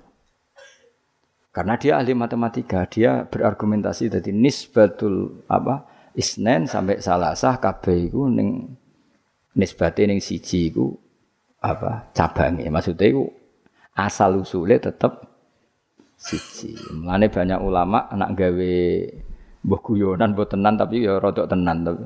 [1.54, 5.86] Karena dia ahli matematika, dia berargumentasi dari nisbatul apa
[6.18, 8.74] isnen sampai salasah kabeh iku ning
[9.54, 10.90] nisbate ning siji iku
[11.62, 13.24] apa cabangnya maksudnya iku
[13.94, 15.30] asal usulnya tetap
[16.18, 16.74] siji.
[16.90, 18.74] Mulane banyak ulama anak gawe
[19.62, 22.02] mbah guyonan mbah tenan tapi ya rodok tenan tapi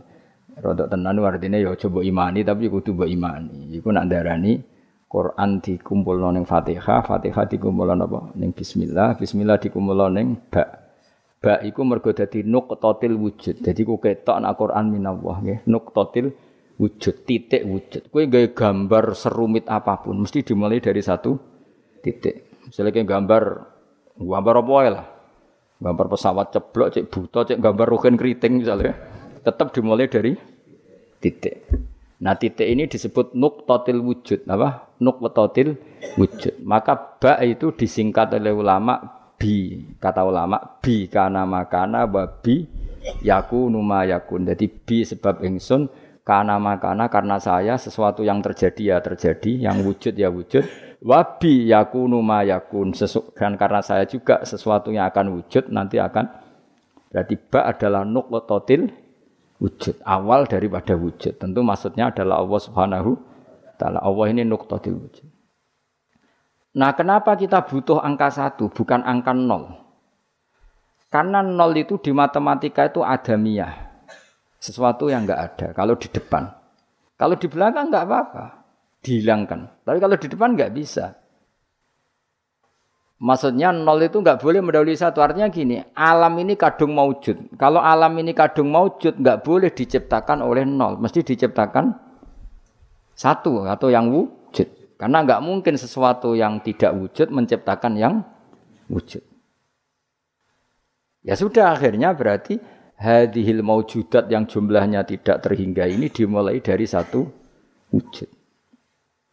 [0.60, 3.72] rodok tenan artinya ya coba imani tapi kudu mbok imani.
[3.80, 4.60] Iku nak darani
[5.08, 8.20] Quran dikumpulno ning Fatihah, Fatihah dikumpulno apa?
[8.36, 10.64] Ning bismillah, bismillah dikumpulno ning ba.
[11.38, 13.64] Ba iku mergo dadi nuqtatil wujud.
[13.64, 15.58] Dadi ku ketok nak Quran minallah nggih.
[15.70, 16.28] Nuqtatil
[16.76, 18.12] wujud, titik wujud.
[18.12, 21.38] Kowe gawe gambar serumit apa pun mesti dimulai dari satu
[22.04, 22.68] titik.
[22.68, 23.42] Misalnya kayak gambar
[24.18, 25.06] Gambar apa lah?
[25.78, 28.98] Gambar pesawat ceblok, cek buta, cek gambar rugen keriting misalnya.
[29.46, 30.34] Tetap dimulai dari
[31.22, 31.70] titik.
[32.18, 34.42] Nah titik ini disebut nuktotil wujud.
[34.50, 34.87] Apa?
[34.98, 35.78] Nuktotil
[36.18, 36.58] wujud.
[36.66, 38.98] Maka ba itu disingkat oleh ulama
[39.38, 39.78] bi.
[40.02, 42.66] Kata ulama bi kana makana wa bi
[43.22, 44.46] yaku numa yakun.
[44.46, 45.86] Jadi bi sebab ingsun
[46.26, 52.18] kana makana karena saya sesuatu yang terjadi ya terjadi, yang wujud ya wujud wabi yakunu
[52.18, 52.90] ma yakun
[53.38, 56.26] dan karena saya juga sesuatu yang akan wujud nanti akan
[57.08, 58.90] berarti ba adalah nuqtatil
[59.62, 63.10] wujud awal daripada wujud tentu maksudnya adalah Allah Subhanahu
[63.78, 65.28] taala Allah ini nuqtatil wujud
[66.74, 69.78] nah kenapa kita butuh angka satu bukan angka nol
[71.08, 73.88] karena nol itu di matematika itu adamiah
[74.58, 76.50] sesuatu yang enggak ada kalau di depan
[77.14, 78.58] kalau di belakang enggak apa-apa
[79.02, 79.84] dihilangkan.
[79.86, 81.14] Tapi kalau di depan nggak bisa.
[83.18, 85.18] Maksudnya nol itu nggak boleh mendahului satu.
[85.18, 87.58] Artinya gini, alam ini kadung maujud.
[87.58, 91.02] Kalau alam ini kadung maujud, nggak boleh diciptakan oleh nol.
[91.02, 92.07] Mesti diciptakan
[93.18, 94.94] satu atau yang wujud.
[94.94, 98.22] Karena nggak mungkin sesuatu yang tidak wujud menciptakan yang
[98.86, 99.22] wujud.
[101.26, 102.62] Ya sudah akhirnya berarti
[102.94, 107.26] hadihil maujudat yang jumlahnya tidak terhingga ini dimulai dari satu
[107.90, 108.30] wujud.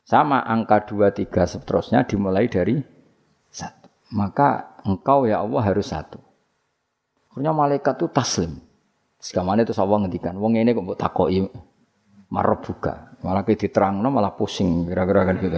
[0.06, 2.78] Sama angka dua tiga seterusnya dimulai dari
[3.50, 3.90] satu.
[4.14, 6.22] Maka engkau ya Allah harus satu.
[7.34, 8.62] Akhirnya malaikat itu taslim.
[9.18, 11.50] Sekamane itu Allah ngendikan, wong ini kok takoki.
[12.30, 13.15] Marabuka.
[13.26, 15.58] Malah kayak diterangno malah pusing kira-kira kan gitu.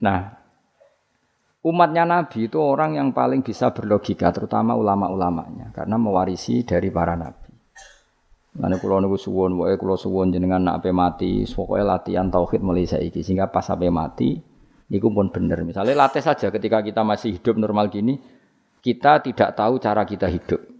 [0.00, 0.18] Nah,
[1.60, 7.52] umatnya Nabi itu orang yang paling bisa berlogika, terutama ulama-ulamanya, karena mewarisi dari para Nabi.
[8.56, 13.22] Mana kulo niku suwon, wae kulo suwon jenengan nak mati, pokoknya latihan tauhid mulai saiki
[13.22, 14.40] sehingga pas ape mati
[14.90, 15.62] niku pun bener.
[15.62, 18.18] Misalnya latih saja ketika kita masih hidup normal gini,
[18.82, 20.79] kita tidak tahu cara kita hidup.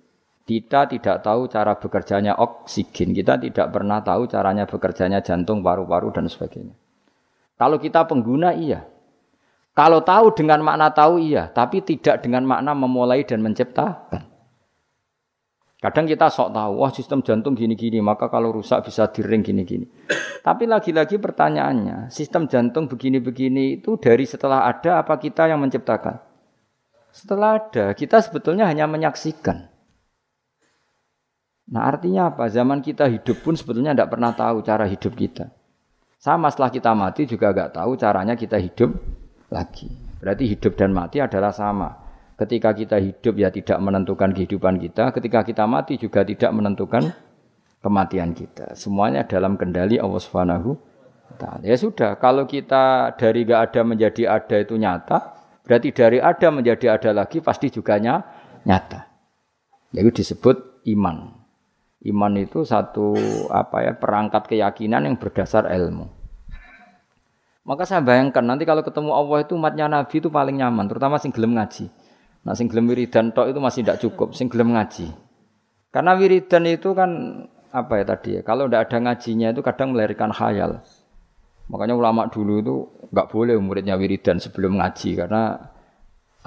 [0.51, 6.27] Kita tidak tahu cara bekerjanya oksigen, kita tidak pernah tahu caranya bekerjanya jantung, paru-paru dan
[6.27, 6.75] sebagainya.
[7.55, 8.83] Kalau kita pengguna iya.
[9.79, 14.27] Kalau tahu dengan makna tahu iya, tapi tidak dengan makna memulai dan menciptakan.
[15.79, 19.87] Kadang kita sok tahu, wah sistem jantung gini-gini, maka kalau rusak bisa diring gini-gini.
[20.43, 26.19] Tapi lagi-lagi pertanyaannya, sistem jantung begini-begini itu dari setelah ada apa kita yang menciptakan?
[27.15, 29.70] Setelah ada, kita sebetulnya hanya menyaksikan.
[31.71, 32.51] Nah artinya apa?
[32.51, 35.55] Zaman kita hidup pun sebetulnya tidak pernah tahu cara hidup kita.
[36.21, 38.91] Sama setelah kita mati juga nggak tahu caranya kita hidup
[39.49, 39.89] lagi.
[40.21, 41.97] Berarti hidup dan mati adalah sama.
[42.37, 47.09] Ketika kita hidup ya tidak menentukan kehidupan kita, ketika kita mati juga tidak menentukan
[47.81, 48.77] kematian kita.
[48.77, 50.77] Semuanya dalam kendali Allah Subhanahu.
[51.65, 57.01] Ya sudah, kalau kita dari gak ada menjadi ada itu nyata, berarti dari ada menjadi
[57.01, 59.09] ada lagi pasti juga nyata.
[59.97, 61.40] Yaitu disebut iman.
[62.01, 63.13] Iman itu satu
[63.53, 66.09] apa ya perangkat keyakinan yang berdasar ilmu.
[67.61, 71.29] Maka saya bayangkan nanti kalau ketemu Allah itu umatnya Nabi itu paling nyaman, terutama sing
[71.29, 71.93] gelem ngaji.
[72.41, 75.13] Nah sing gelem wiridan tok itu masih tidak cukup, sing gelem ngaji.
[75.93, 77.11] Karena wiridan itu kan
[77.69, 80.81] apa ya tadi ya, kalau tidak ada ngajinya itu kadang melahirkan khayal.
[81.69, 82.77] Makanya ulama dulu itu
[83.13, 85.69] nggak boleh muridnya wiridan sebelum ngaji karena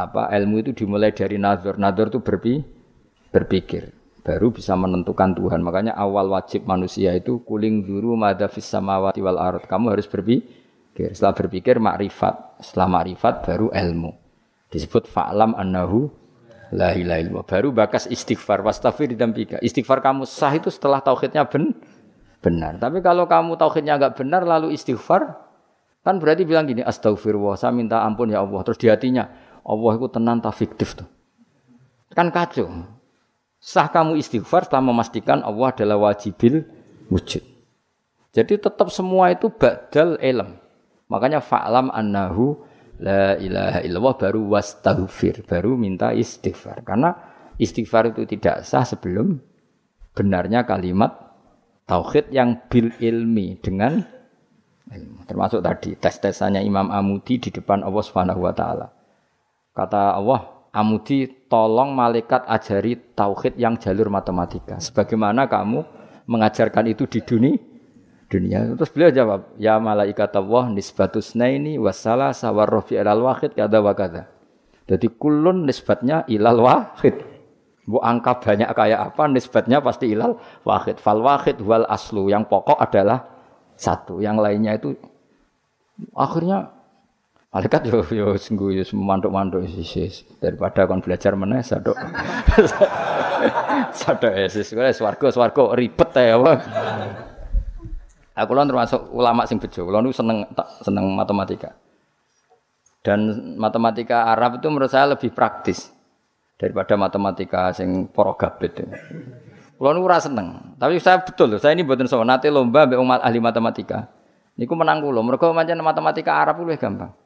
[0.01, 1.77] apa ilmu itu dimulai dari nazar.
[1.77, 2.65] Nazar itu berpi,
[3.29, 5.61] berpikir baru bisa menentukan Tuhan.
[5.61, 9.67] Makanya awal wajib manusia itu kuling duru madafis samawati wal ard.
[9.67, 11.11] Kamu harus berpikir.
[11.13, 14.11] Setelah berpikir makrifat, setelah makrifat baru ilmu
[14.73, 16.09] disebut fa'lam annahu
[16.73, 17.45] la ilaha.
[17.45, 19.61] Baru bakas istighfar wastafir dambika.
[19.61, 21.75] Istighfar kamu sah itu setelah tauhidnya ben
[22.41, 22.81] benar.
[22.81, 25.43] Tapi kalau kamu tauhidnya enggak benar lalu istighfar
[26.03, 29.31] kan berarti bilang gini astagfirullah saya minta ampun ya Allah terus di hatinya
[29.63, 31.07] Allah itu tenang tak fiktif tuh
[32.11, 32.67] kan kacau
[33.63, 36.67] sah kamu istighfar setelah memastikan Allah adalah wajibil
[37.07, 37.43] wujud
[38.35, 40.59] jadi tetap semua itu badal ilm
[41.07, 42.59] makanya fa'lam annahu
[43.01, 46.85] la ilaha illallah baru wastaghfir, baru minta istighfar.
[46.85, 47.15] Karena
[47.57, 49.39] istighfar itu tidak sah sebelum
[50.13, 51.11] benarnya kalimat
[51.89, 54.03] tauhid yang bil ilmi dengan.
[55.25, 58.87] Termasuk tadi tes-tesannya Imam Amudi di depan Allah Subhanahu wa taala.
[59.73, 64.81] Kata Allah, Amudi tolong malaikat ajari tauhid yang jalur matematika.
[64.81, 65.85] Sebagaimana kamu
[66.25, 67.73] mengajarkan itu di dunia
[68.33, 68.73] dunia.
[68.73, 73.93] Terus beliau jawab, ya malaikat Allah nisbatus naini wassalah sawar rofi ilal wahid kada wa
[73.93, 74.25] kada.
[74.89, 77.21] Jadi kulun nisbatnya ilal wahid.
[77.83, 80.97] Bu angka banyak kayak apa nisbatnya pasti ilal wahid.
[80.97, 82.27] Fal wahid wal aslu.
[82.33, 83.23] Yang pokok adalah
[83.77, 84.19] satu.
[84.19, 84.97] Yang lainnya itu
[86.17, 86.73] akhirnya
[87.53, 91.93] malaikat yo yo sungguh yo mantuk-mantuk sis daripada kon belajar meneh sadok.
[94.01, 96.35] sadok sis swarga swarga ribet ya.
[98.33, 99.85] Aku lan termasuk ulama sing bejo.
[99.85, 100.49] Niku seneng
[100.81, 101.77] seneng matematika.
[103.05, 105.93] Dan matematika Arab itu menurut saya lebih praktis
[106.57, 108.81] daripada matematika sing para gabet.
[109.77, 110.73] Kulo niku ora seneng.
[110.81, 114.09] Tapi saya betul, saya ini mboten sowan nate lomba mbek ahli matematika.
[114.57, 115.21] Niku menang kula.
[115.21, 117.22] Mergo pancen matematika Arab luwih gampang.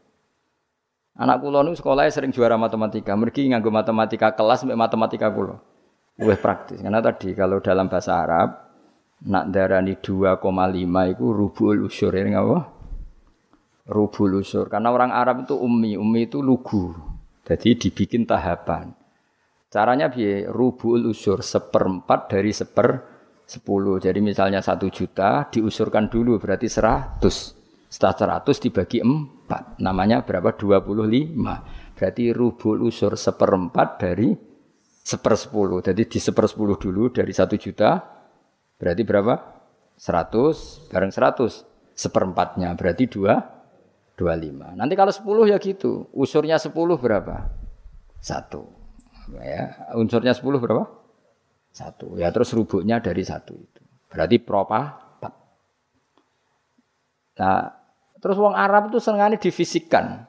[1.17, 3.17] Anak kula niku sekolahnya sering juara matematika.
[3.17, 5.57] Mergi nganggo matematika kelas mbek matematika kula.
[6.21, 6.77] Luwih praktis.
[6.77, 8.49] Karena tadi kalau dalam bahasa Arab
[9.25, 10.37] nak darani 2,5
[11.09, 12.57] itu rubul usur ya ngapa?
[13.89, 14.69] Rubul usur.
[14.69, 16.93] Karena orang Arab itu ummi, ummi itu lugu.
[17.49, 18.93] Jadi dibikin tahapan.
[19.73, 23.97] Caranya biar rubul usur seperempat dari seper sepuluh.
[23.97, 27.57] Jadi misalnya satu juta diusurkan dulu berarti seratus.
[27.87, 28.99] Setelah seratus dibagi
[29.47, 29.79] empat.
[29.79, 30.51] Namanya berapa?
[30.59, 31.63] Dua puluh lima.
[31.95, 34.35] Berarti rubul usur seperempat dari
[35.01, 35.79] sepersepuluh.
[35.79, 38.17] Jadi di sepersepuluh dulu dari satu juta
[38.77, 39.33] Berarti berapa?
[39.97, 43.57] 100 bareng 100 seperempatnya berarti 2
[44.17, 44.77] 25.
[44.77, 46.09] Nanti kalau 10 ya gitu.
[46.13, 47.49] Unsurnya 10 berapa?
[48.21, 49.41] 1.
[49.41, 50.85] Ya, unsurnya 10 berapa?
[51.73, 52.21] 1.
[52.21, 53.81] Ya terus rubuknya dari 1 itu.
[54.09, 54.81] Berarti propa
[55.21, 55.33] 4.
[57.41, 57.61] Nah,
[58.17, 60.25] terus wong Arab itu senengane difisikkan.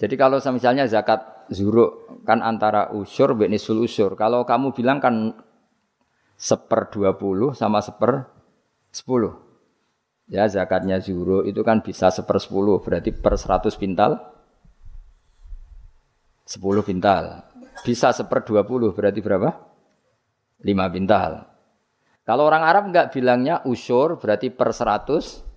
[0.00, 4.16] Jadi kalau misalnya zakat zuruk kan antara usur dan nisul usur.
[4.16, 5.36] Kalau kamu bilang kan
[6.40, 8.24] seper 20 sama seper
[8.88, 10.32] 10.
[10.32, 14.16] Ya zakatnya zuhro itu kan bisa seper 10 berarti per 100 pintal
[16.48, 17.44] 10 pintal.
[17.84, 19.50] Bisa seper 20 berarti berapa?
[20.64, 21.44] 5 pintal.
[22.24, 25.49] Kalau orang Arab enggak bilangnya usur berarti per 100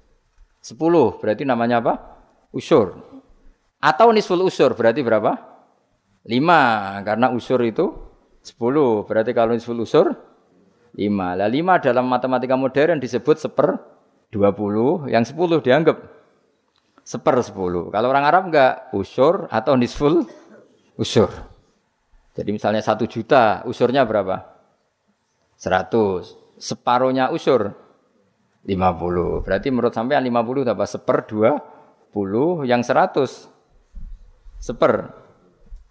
[0.64, 0.80] 10
[1.20, 1.94] berarti namanya apa?
[2.56, 2.96] Usur.
[3.84, 5.36] Atau nisful usur berarti berapa?
[6.24, 7.92] 5 karena usur itu
[8.48, 9.04] 10.
[9.04, 10.16] Berarti kalau nisful usur
[10.94, 11.34] lima.
[11.34, 13.78] Lah lima dalam matematika modern disebut seper
[14.30, 15.98] dua puluh, yang sepuluh dianggap
[17.04, 17.90] seper sepuluh.
[17.90, 20.26] Kalau orang Arab enggak usur atau nisful
[20.98, 21.30] usur.
[22.34, 24.42] Jadi misalnya satu juta, usurnya berapa?
[25.54, 26.34] Seratus.
[26.58, 27.78] Separuhnya usur
[28.64, 29.44] lima puluh.
[29.44, 31.60] Berarti menurut sampean puluh dapat seper dua
[32.14, 33.48] puluh, yang seratus
[34.62, 35.12] seper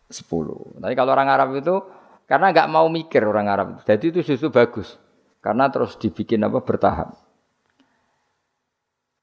[0.08, 0.76] sepuluh.
[0.80, 1.76] Tapi kalau orang Arab itu
[2.24, 3.68] karena nggak mau mikir orang Arab.
[3.84, 4.96] Jadi itu justru bagus.
[5.42, 7.18] Karena terus dibikin apa bertahap.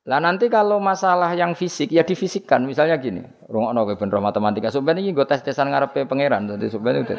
[0.09, 2.65] Lah nanti kalau masalah yang fisik ya difisikkan.
[2.65, 4.67] Misalnya gini, rungokno kowe ben matematika.
[4.73, 6.49] Sebenarnya ini gue tes-tesan ngarepe pangeran.
[6.49, 7.15] Jadi sebenarnya itu.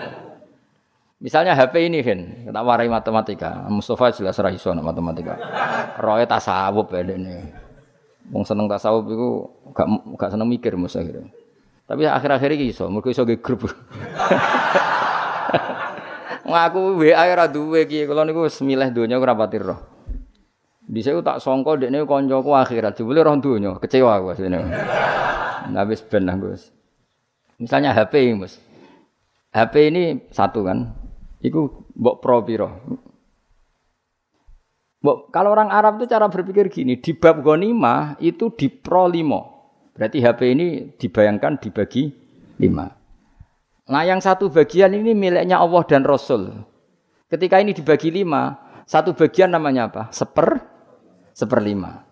[1.20, 3.68] Misalnya HP ini kan, kita warai matematika.
[3.68, 5.36] Mustafa jelas ra iso matematika.
[6.00, 7.44] Roe tasawuf ya ini.
[8.32, 9.28] Wong seneng tasawuf itu
[9.76, 11.20] gak gak seneng mikir mesti
[11.84, 13.68] Tapi akhir-akhir ini iso, mergo iso grup.
[16.50, 18.88] Ngaku WA ora duwe iki, kula niku wis milih
[19.20, 19.76] ora pati roh.
[20.90, 24.58] Dhisik tak sangka dekne kancaku akhirat, jebule roh donya, kecewa aku asline.
[25.70, 26.72] Nah wis ben aku wis.
[27.60, 28.58] Misalnya HP Mas.
[29.54, 30.02] HP ini
[30.34, 30.99] satu kan.
[31.40, 32.44] Iku mbok pro?
[35.00, 39.60] Mbok kalau orang Arab itu cara berpikir gini, di bab ghanimah itu di pro limo.
[39.96, 42.12] Berarti HP ini dibayangkan dibagi
[42.60, 42.88] lima.
[43.90, 46.52] Nah yang satu bagian ini miliknya Allah dan Rasul.
[47.26, 50.02] Ketika ini dibagi lima, satu bagian namanya apa?
[50.12, 50.60] Seper,
[51.32, 52.04] seperlima.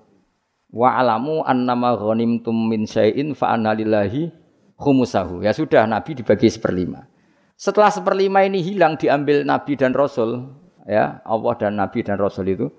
[0.69, 4.33] Wa alamu annama ghanimtum min syai'in fa lillahi
[4.79, 5.45] khumusahu.
[5.45, 7.09] Ya sudah Nabi dibagi seperlima.
[7.59, 10.47] Setelah seperlima ini hilang diambil Nabi dan Rasul,
[10.87, 12.71] ya Allah dan Nabi dan Rasul itu,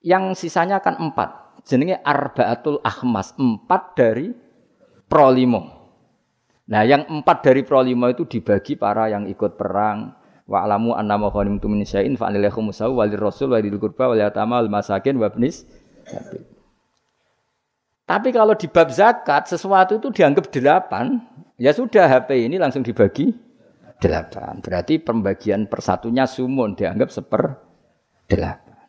[0.00, 1.60] yang sisanya akan empat.
[1.68, 4.32] Jenenge arbaatul ahmas, empat dari
[5.04, 5.92] prolimo.
[6.72, 10.16] Nah, yang empat dari prolimo itu dibagi para yang ikut perang.
[10.48, 15.20] Wa alamu annama ghanimtum min syai'in fa walir rasul walil qurba wal yatama wal masakin
[15.20, 15.62] wa ibnis
[18.08, 21.20] Tapi kalau di bab zakat sesuatu itu dianggap delapan,
[21.60, 23.49] ya sudah HP ini langsung dibagi
[24.00, 24.58] delapan.
[24.64, 27.42] Berarti pembagian persatunya sumun dianggap seper
[28.26, 28.88] delapan.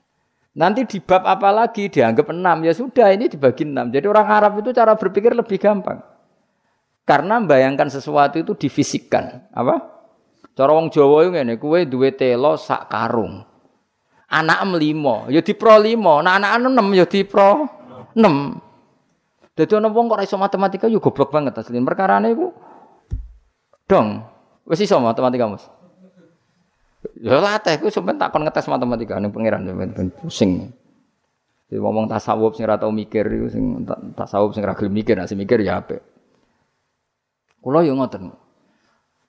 [0.51, 3.87] Nanti di bab apa lagi dianggap enam, ya sudah ini dibagi enam.
[3.87, 6.03] Jadi orang Arab itu cara berpikir lebih gampang.
[7.07, 9.47] Karena membayangkan sesuatu itu difisikkan.
[9.51, 9.79] Apa?
[10.51, 13.47] Cara wong Jawa itu ngene, kowe duwe telo sak karung.
[14.31, 16.23] Anak limo, ya di pro limo.
[16.23, 17.67] Nah anak enam ya di pro
[18.15, 18.59] enam.
[19.51, 21.79] Jadi ana wong kok iso matematika yo goblok banget asli.
[21.79, 22.47] Perkarane iku
[23.87, 24.23] dong.
[24.65, 25.65] Wis iso matematika, Mas.
[27.17, 30.69] Ya latih ku sampean takon ngetes matematika ning pangeran ben pusing.
[31.71, 33.63] Jadi ngomong tasawuf sing ora tau mikir iku sing
[34.13, 36.03] tasawuf sing ora gelem mikir, nek mikir ya apik.
[37.63, 38.33] Kulo yo ngoten.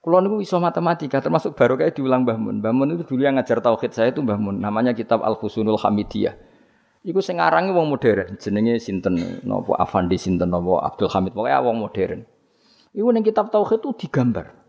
[0.03, 2.57] Kulo niku iso matematika termasuk baru kayak diulang Mbah Mun.
[2.59, 4.59] Mbah Mun itu dulu yang ngajar tauhid saya itu Mbah Mun.
[4.59, 6.35] Namanya kitab Al Husnul Hamidiyah.
[7.03, 11.77] Iku sing arange wong modern, jenenge sinten napa Afandi sinten napa Abdul Hamid, pokoknya wong
[11.83, 12.27] modern.
[12.95, 14.62] Iku ning kitab tauhid itu digambar.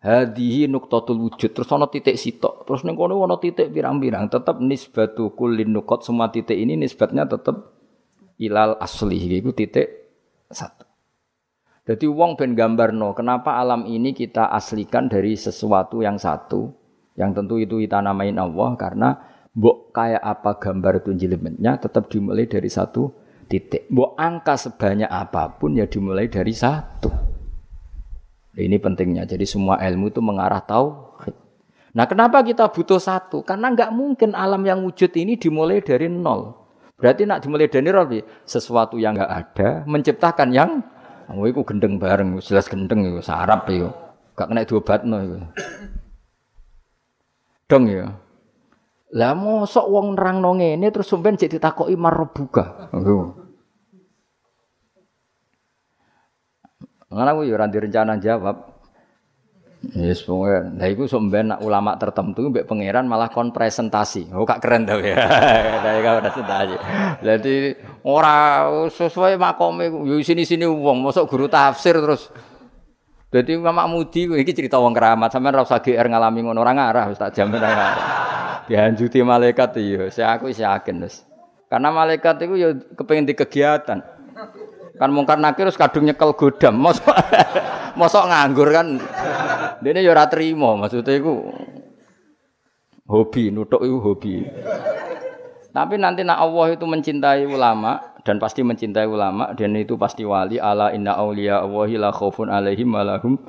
[0.00, 2.64] Hadihi nuktatul wujud terus ana titik sitok.
[2.64, 7.76] Terus ning kono ana titik pirang-pirang, tetep nisbatu kullin nukot semua titik ini nisbatnya tetep
[8.40, 9.92] ilal asli iku titik
[10.48, 10.88] satu.
[11.84, 16.72] Jadi wong ben gambarno, kenapa alam ini kita aslikan dari sesuatu yang satu,
[17.20, 19.08] yang tentu itu kita namain Allah karena
[19.52, 23.12] mbok kayak apa gambar itu jelimetnya tetap dimulai dari satu
[23.52, 23.84] titik.
[23.92, 27.29] Mbok angka sebanyak apa pun ya dimulai dari satu.
[28.54, 29.26] Ini pentingnya.
[29.26, 31.10] Jadi semua ilmu itu mengarah tahu.
[31.90, 33.42] Nah kenapa kita butuh satu?
[33.42, 36.54] Karena nggak mungkin alam yang wujud ini dimulai dari nol.
[36.98, 40.70] Berarti nak dimulai dari nol, sesuatu yang nggak ada menciptakan yang
[41.30, 43.86] Oh iku gendeng bareng, jelas gendeng iku sarap iku.
[44.34, 45.38] Gak kena diobatno iku.
[47.70, 48.18] Dong ya.
[49.14, 52.90] Lah mosok wong nerangno ngene terus sampean cek ditakoki marbuka.
[52.90, 53.39] Ngono
[57.10, 58.80] aku ya ora direncana jawab.
[59.80, 60.76] Yes, pokoknya.
[60.76, 64.28] Nah, itu sebenarnya ulama tertentu, mbak pangeran malah kon presentasi.
[64.36, 65.16] Oh, kak keren tau ya.
[65.84, 66.76] Dari kau presentasi.
[67.24, 67.54] Jadi
[68.04, 70.20] orang sesuai makom itu.
[70.20, 72.28] sini sini uang, masuk guru tafsir terus.
[73.32, 75.32] Jadi Mama Mudi, ini cerita uang keramat.
[75.32, 78.06] Sampai rasa GR ngalami ngono orang arah, tak jamin orang arah.
[78.68, 81.24] Dihanjuti malaikat iya, saya aku isi yakin terus.
[81.72, 83.98] Karena malaikat itu ya kepengen di kegiatan.
[85.00, 86.76] Kan mungkar nakir terus kadung nyekel godam.
[86.76, 87.08] Mosok
[87.98, 89.00] mosok nganggur kan.
[89.80, 91.48] Dene ya ora trimo, maksudnya iku
[93.08, 94.34] hobi, nutuk itu hobi.
[95.72, 100.60] Tapi nanti nak Allah itu mencintai ulama dan pasti mencintai ulama dan itu pasti wali
[100.60, 103.40] ala inna auliya Allahi la khaufun alaihim walahum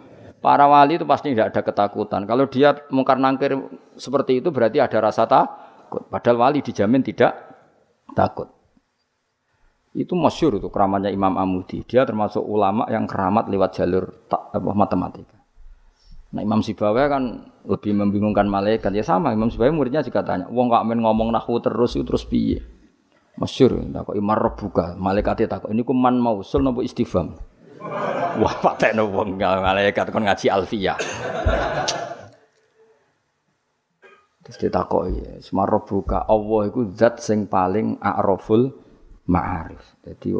[0.42, 2.26] Para wali itu pasti tidak ada ketakutan.
[2.26, 3.62] Kalau dia mungkar nangkir
[3.94, 6.02] seperti itu berarti ada rasa takut.
[6.10, 7.38] Padahal wali dijamin tidak
[8.18, 8.50] takut.
[9.92, 11.84] Itu masyur itu keramatnya Imam Amudi.
[11.84, 15.36] Dia termasuk ulama yang keramat lewat jalur tak, matematika.
[16.32, 18.96] Nah Imam Sibawa kan lebih membingungkan malaikat.
[18.96, 20.48] Ya sama Imam Sibawa muridnya juga tanya.
[20.48, 22.64] Wong kok men ngomong nahu terus itu terus piye?
[23.36, 23.84] Masyur.
[23.92, 24.96] Takut imar buka.
[24.96, 25.76] Malaikatnya takut.
[25.76, 27.36] Ini kuman mausul nopo istifam.
[28.40, 30.96] Wah, patekno wong malaikat kon ngaji alfiyah.
[34.42, 38.72] Terus ditakoki, "Semarobuka Allah iku zat sing paling a'raful
[39.28, 40.34] ma'arif." Jadi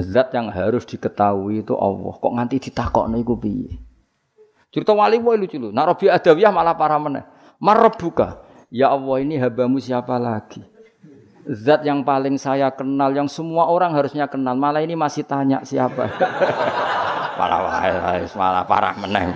[0.00, 2.12] zat yang harus diketahui itu Allah.
[2.16, 3.78] Kok nganti ditakokno iku piye?
[4.68, 5.72] Cerita wali wae lucu lu.
[5.72, 7.24] Nak Rabi Adawiyah malah parah meneh.
[7.56, 8.44] Marobuka.
[8.68, 10.60] Ya Allah ini habamu siapa lagi?
[11.48, 14.52] zat yang paling saya kenal, yang semua orang harusnya kenal.
[14.54, 16.12] Malah ini masih tanya siapa.
[17.40, 19.32] parah wahai, malah parah meneng.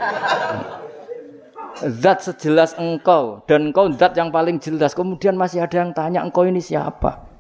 [1.83, 4.93] Zat sejelas engkau dan engkau zat yang paling jelas.
[4.93, 7.32] Kemudian masih ada yang tanya engkau ini siapa?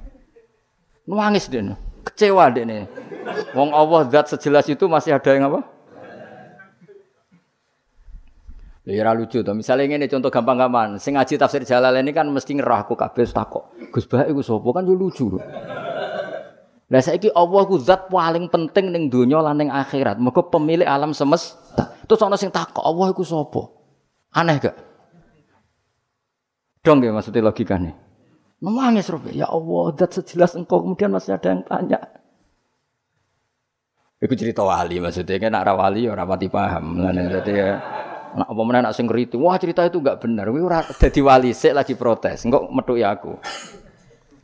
[1.02, 1.74] Nangis deh,
[2.06, 2.86] kecewa deh nih.
[3.54, 5.60] Wong Allah zat sejelas itu masih ada yang apa?
[8.82, 9.54] Ya lucu to.
[9.54, 10.98] Misale ngene contoh gampang-gampang.
[10.98, 13.70] Sing ngaji tafsir Jalalain ini kan mesti ngerah aku kabeh takok.
[13.94, 15.38] Gus Bah iku sapa kan yo lucu.
[16.90, 20.18] Lah saiki Allah ku zat paling penting ning donya lan ning akhirat.
[20.18, 21.94] Mergo pemilik alam semesta.
[22.10, 23.70] Terus ana sing takok Allah iku sapa?
[24.34, 24.74] Aneh gak?
[26.82, 27.94] Dong ya maksudnya logikanya.
[28.62, 31.98] Nangis Robi, ya Allah, zat sejelas engkau kemudian masih ada yang tanya.
[34.22, 37.02] Iku cerita wali maksudnya kan nak wali ya ora pati paham.
[37.02, 37.70] Lah jadi ya
[38.32, 40.48] Nak apa mana nak sing ngerti, wah cerita itu enggak benar.
[40.48, 42.48] Kuwi ora dadi wali sik lagi protes.
[42.48, 42.64] Engko
[42.96, 43.36] ya aku.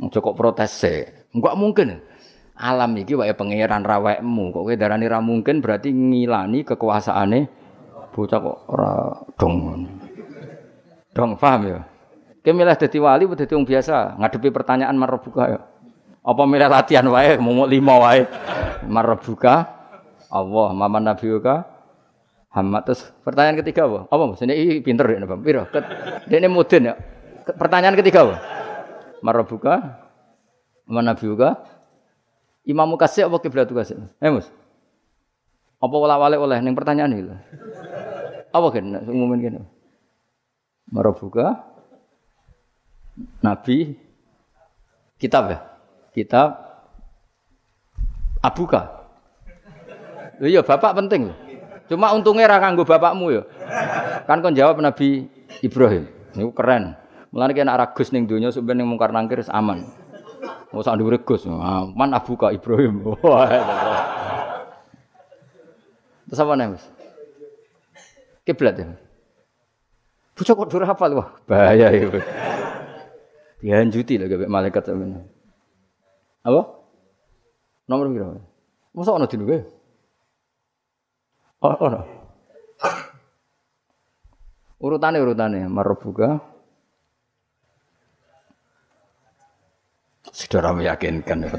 [0.05, 1.33] Ojo kok protes sik.
[1.33, 1.89] Enggak mungkin.
[2.59, 4.53] Alam iki wae pangeran rawekmu.
[4.53, 7.41] Kok kowe darani ra mungkin berarti ngilani kekuasaane
[8.12, 8.93] bocah kok ora
[9.41, 9.57] dong.
[11.16, 11.81] Dong paham ya?
[12.49, 14.17] Kowe milih dadi wali apa dadi wong biasa?
[14.17, 15.61] Ngadepi pertanyaan marbuka ya.
[16.25, 18.25] Apa milih latihan wae mau lima wae?
[18.89, 19.69] Marbuka
[20.33, 21.69] Allah, maman nabiuka
[22.49, 24.09] Hamad terus pertanyaan ketiga apa?
[24.09, 24.41] Apa Mas?
[24.41, 25.45] Ini pinter ya Bang.
[25.45, 25.69] Piro?
[26.25, 26.97] Ini mudin ya.
[27.53, 28.41] Pertanyaan ketiga apa?
[29.21, 30.01] Marabuka
[30.89, 31.61] mana biuka?
[32.65, 34.09] Imam kasih apa kiblat kasih?
[34.25, 34.49] Eh Mus.
[35.85, 37.29] Apa wala wale oleh ning pertanyaan iki
[38.57, 39.61] Apa kan umumin kene?
[40.89, 41.77] Marabuka
[43.43, 43.95] Nabi
[45.19, 45.59] kitab ya?
[46.14, 46.69] Kitab
[48.39, 48.87] Abuka.
[50.39, 51.35] Iya, bapak penting.
[51.91, 53.43] Cuma untungnya ra kanggo bapakmu ya.
[54.31, 55.27] Kan kon jawab Nabi
[55.59, 56.07] Ibrahim.
[56.39, 56.95] Niku keren.
[57.35, 59.91] Mulane kena ragus ning donya sampe mungkar nangkir aman.
[60.71, 61.49] Mau sak dhuwur Gus.
[61.49, 63.03] Aman abuka Ibrahim.
[66.29, 66.85] Terus apa nih, Mas?
[68.45, 68.93] Kiblat ya.
[70.37, 72.21] Bocah kok durhafal wah, bahaya ya.
[73.59, 75.27] Dihanjuti lah gak malaikat sampeyan.
[76.47, 76.63] Apa?
[77.91, 78.39] Nomor berapa?
[78.95, 79.47] Masa ana dinu
[81.59, 82.07] Oh, oh.
[84.79, 86.39] Urutane urutane marbuka.
[90.31, 91.51] Saudara meyakinkan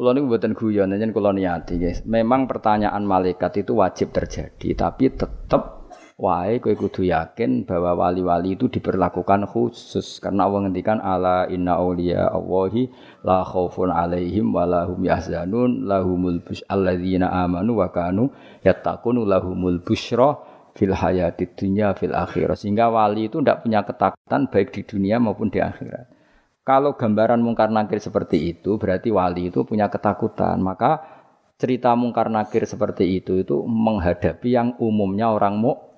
[0.00, 2.00] Kulo niku mboten guyon, yen kulo niati, guys.
[2.08, 5.79] Memang pertanyaan malaikat itu wajib terjadi, tapi tetap
[6.20, 10.20] wae kowe kudu yakin bahwa wali-wali itu diperlakukan khusus.
[10.20, 12.92] Karena Allah ngendikan ala inna auliya Allahi
[13.24, 18.28] la khaufun alaihim wa lahum yahzanun lahumul bush alladzina amanu wa kanu
[18.60, 20.36] yattaqun lahumul busyra
[20.76, 25.48] fil hayati dunya fil akhirah sehingga wali itu tidak punya ketakutan baik di dunia maupun
[25.48, 26.06] di akhirat.
[26.60, 30.60] Kalau gambaran mungkar nakir seperti itu berarti wali itu punya ketakutan.
[30.60, 31.00] Maka
[31.56, 35.89] cerita mungkar nakir seperti itu itu menghadapi yang umumnya orang mu mukmin.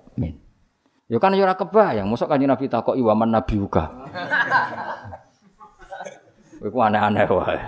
[1.13, 3.85] Ya kan ya ora kebayang, mosok kanjeng Nabi takoki waman nabi uga.
[6.65, 7.61] Iku aneh-aneh wae.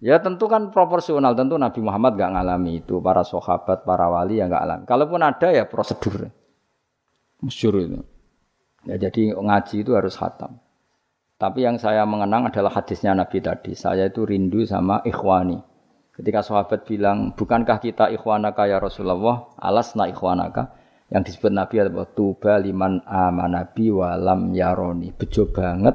[0.00, 4.48] Ya tentu kan proporsional, tentu Nabi Muhammad gak ngalami itu, para sahabat, para wali yang
[4.48, 4.88] gak alami.
[4.88, 6.32] Kalaupun ada ya prosedur.
[7.44, 8.00] Masyur itu.
[8.88, 10.56] Ya jadi ngaji itu harus hatam.
[11.36, 13.76] Tapi yang saya mengenang adalah hadisnya Nabi tadi.
[13.76, 15.75] Saya itu rindu sama ikhwani.
[16.16, 19.52] Ketika sahabat bilang, bukankah kita ikhwanaka ya Rasulullah?
[19.60, 20.72] Alasna ikhwanaka.
[21.12, 25.12] Yang disebut Nabi adalah tuba liman amanabi walam yaroni.
[25.12, 25.94] Bejo banget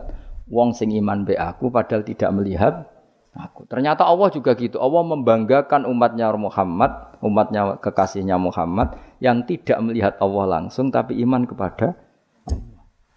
[0.51, 2.86] wong sing iman be aku padahal tidak melihat
[3.34, 3.63] aku.
[3.65, 4.78] Ternyata Allah juga gitu.
[4.78, 11.95] Allah membanggakan umatnya Muhammad, umatnya kekasihnya Muhammad yang tidak melihat Allah langsung tapi iman kepada.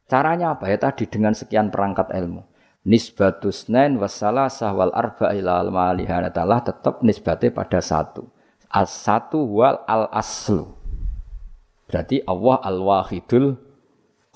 [0.06, 2.53] Caranya apa ya tadi dengan sekian perangkat ilmu.
[2.84, 8.28] Nisbatus nain wassalah sahwal arba ilal malihanatalah tetap nisbatnya pada satu.
[8.68, 10.68] As satu wal al aslu.
[11.88, 13.56] Berarti Allah al wahidul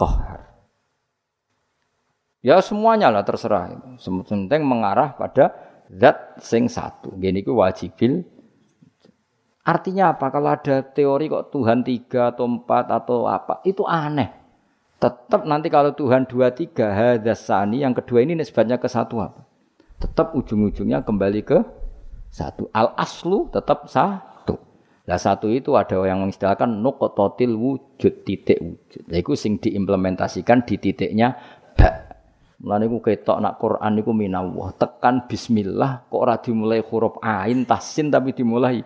[0.00, 0.48] qahar.
[2.40, 3.76] Ya semuanya lah terserah.
[4.00, 5.52] Penting mengarah pada
[5.92, 7.12] zat sing satu.
[7.20, 8.24] Gini ku wajibil.
[9.68, 10.32] Artinya apa?
[10.32, 14.37] Kalau ada teori kok Tuhan tiga atau empat atau apa, itu aneh.
[14.98, 19.46] Tetap nanti kalau Tuhan dua tiga hadasani yang kedua ini nisbatnya ke satu apa?
[20.02, 21.58] Tetap ujung-ujungnya kembali ke
[22.34, 22.66] satu.
[22.74, 24.58] Al aslu tetap satu.
[25.06, 29.06] Nah satu itu ada yang mengistilahkan nukototil wujud titik wujud.
[29.06, 31.38] Nah, itu sing diimplementasikan di titiknya
[31.78, 32.10] ba.
[32.58, 34.74] Mulane iku ketok nak Quran niku minallah.
[34.74, 38.82] Tekan bismillah kok ora dimulai huruf ain tasin tapi dimulai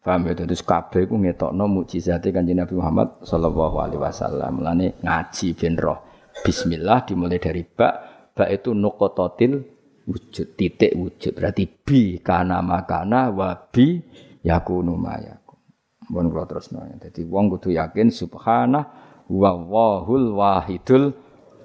[0.00, 0.32] Paham ya?
[0.32, 4.64] Terus kabeh ku ngetokno mukjizate Kanjeng Nabi Muhammad sallallahu alaihi wasallam.
[4.64, 6.00] Mulane ngaji ben roh.
[6.40, 7.94] Bismillah dimulai dari bak,
[8.32, 9.60] bak itu nuqatatil
[10.08, 11.36] wujud, titik wujud.
[11.36, 14.00] Berarti bi kana makana wa bi
[14.40, 15.60] yakunu mayaku.
[16.08, 16.80] Mun kula terusno.
[16.96, 18.84] Dadi wong kudu yakin subhanah
[19.28, 21.12] wa wahul wahidul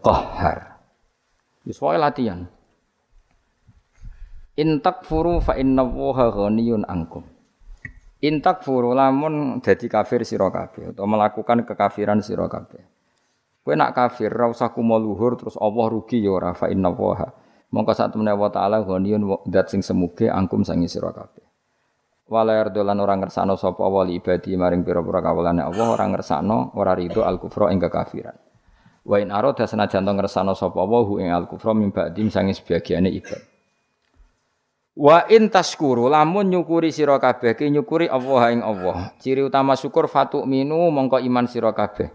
[0.03, 0.75] qahhar.
[1.63, 2.51] Wis latihan.
[4.59, 7.34] In takfuru fa inna Allaha ghaniyun ankum.
[8.25, 12.81] Intak furu lamun dadi kafir sira kabeh atau melakukan kekafiran sira kabeh.
[13.61, 14.97] Kowe nak kafir ra usah kumo
[15.37, 17.29] terus Allah rugi ya ora fa inna waha.
[17.69, 21.45] Mongko sak temene wa taala ghaniyun dat sing semuge angkum sangi sira kabeh.
[22.25, 27.21] Wala yardolan orang ngersano sapa wali ibadi maring pira-pira kawulane Allah orang ngersano ora rido
[27.21, 28.33] al kufra ing kekafiran.
[29.05, 33.54] Wa in arada senajan ngersano sapa wa ing al kufra mim ba'di sangi sebagiane ibad.
[34.95, 39.11] Wa in taskuru lamun nyukuri sira kabeh ki nyukuri Allah ing Allah.
[39.19, 42.07] Ciri utama syukur fatu minu mongko iman sira kabeh.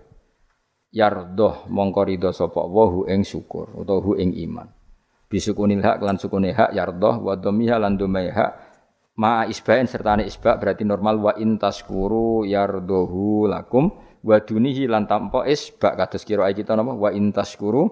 [0.89, 4.73] Yardoh mongko ridho sapa wa ing syukur utawa hu ing iman.
[5.29, 8.53] Bisukunil hak lan sukune hak yardoh wa dhamiha lan dhomai hak
[9.21, 13.93] ma isbain sertane isba berarti normal wa in taskuru yardohu lakum
[14.25, 17.87] wa dunihi lan tampa isba kados kira kita napa wa in taskuru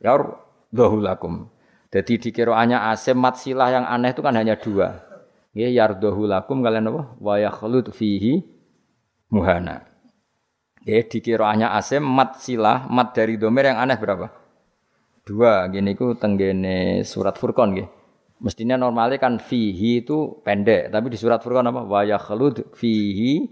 [0.00, 1.52] yardohu lakum.
[1.96, 5.00] Jadi di kiroannya asim mat silah yang aneh itu kan hanya dua.
[5.56, 7.16] Ya yardohu lakum kalian apa?
[7.16, 8.44] Wa yakhlut fihi
[9.32, 9.80] muhana.
[10.84, 14.28] Ya di kiroannya asim mat silah, mat dari domir yang aneh berapa?
[15.24, 15.64] Dua.
[15.72, 17.88] Gini ku tenggene surat Furqan gitu.
[18.44, 21.80] Mestinya normalnya kan fihi itu pendek, tapi di surat Furqan apa?
[21.80, 23.48] Wa yakhlut fihi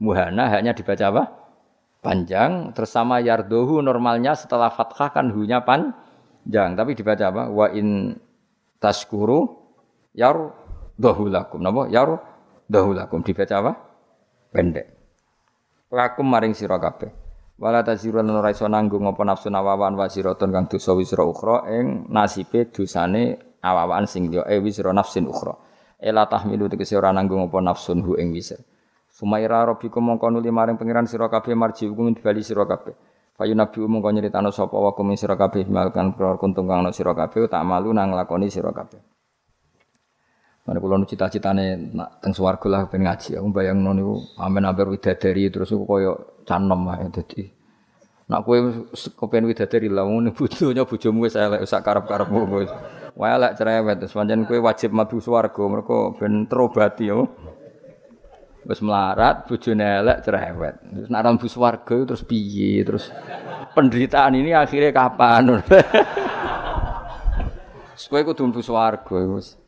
[0.00, 1.22] muhana hanya dibaca apa?
[2.00, 2.72] Panjang.
[2.72, 5.92] Terus sama yardohu normalnya setelah fathah kan hunya pan
[6.44, 7.42] Jang, tapi dibaca apa?
[7.48, 8.12] Wa in
[8.76, 9.48] taskuru
[10.12, 10.52] yar
[11.00, 11.60] dahulakum.
[11.64, 11.88] Napa?
[11.88, 12.20] Yar
[12.68, 13.24] dahulakum.
[13.24, 13.72] Dibaca apa?
[14.52, 14.86] Pendek.
[15.88, 17.24] Lakum maring sira kabeh.
[17.54, 22.10] Wala tazirun ora iso nanggung apa nafsu nawawan wa siratun kang dosa wisra ukhra ing
[22.10, 25.54] nasibe dosane awawan sing liya e wisra nafsin ukhra.
[26.02, 28.58] Ela tahmilu tegese ora nanggung apa nafsun hu ing wisra.
[29.06, 32.98] Sumaira rabbikum mongko nuli maring pangeran sira kabeh marji hukum dibali sira kabeh.
[33.34, 37.18] Fayu nabi umum kau nyeritano sapa wa kum sira kabeh malkan pror kuntung kang sira
[37.18, 39.02] kabeh tak malu nang lakoni sira kabeh.
[40.64, 43.36] Mana kula nu cita-citane nak teng swarga lah ben ngaji.
[43.36, 47.42] Aku bayangno niku amen amper widadari terus aku koyo canem ae dadi.
[48.30, 48.56] Nak kowe
[48.94, 52.72] kepen widadari lah ngono bojonya bojomu wis elek sak karep-karepmu wis.
[53.18, 57.28] Wae elek cerewet terus pancen kowe wajib mlebu swarga mergo ben terobati yo.
[58.64, 60.74] Wis melarat, bojone elek cerewet.
[60.80, 62.80] Terus nek mlebu swarga terus piye?
[62.80, 63.12] Terus
[63.76, 65.42] penderitaan ini akhirnya kapan?
[68.14, 69.58] Kowe kudu mlebu swarga wis.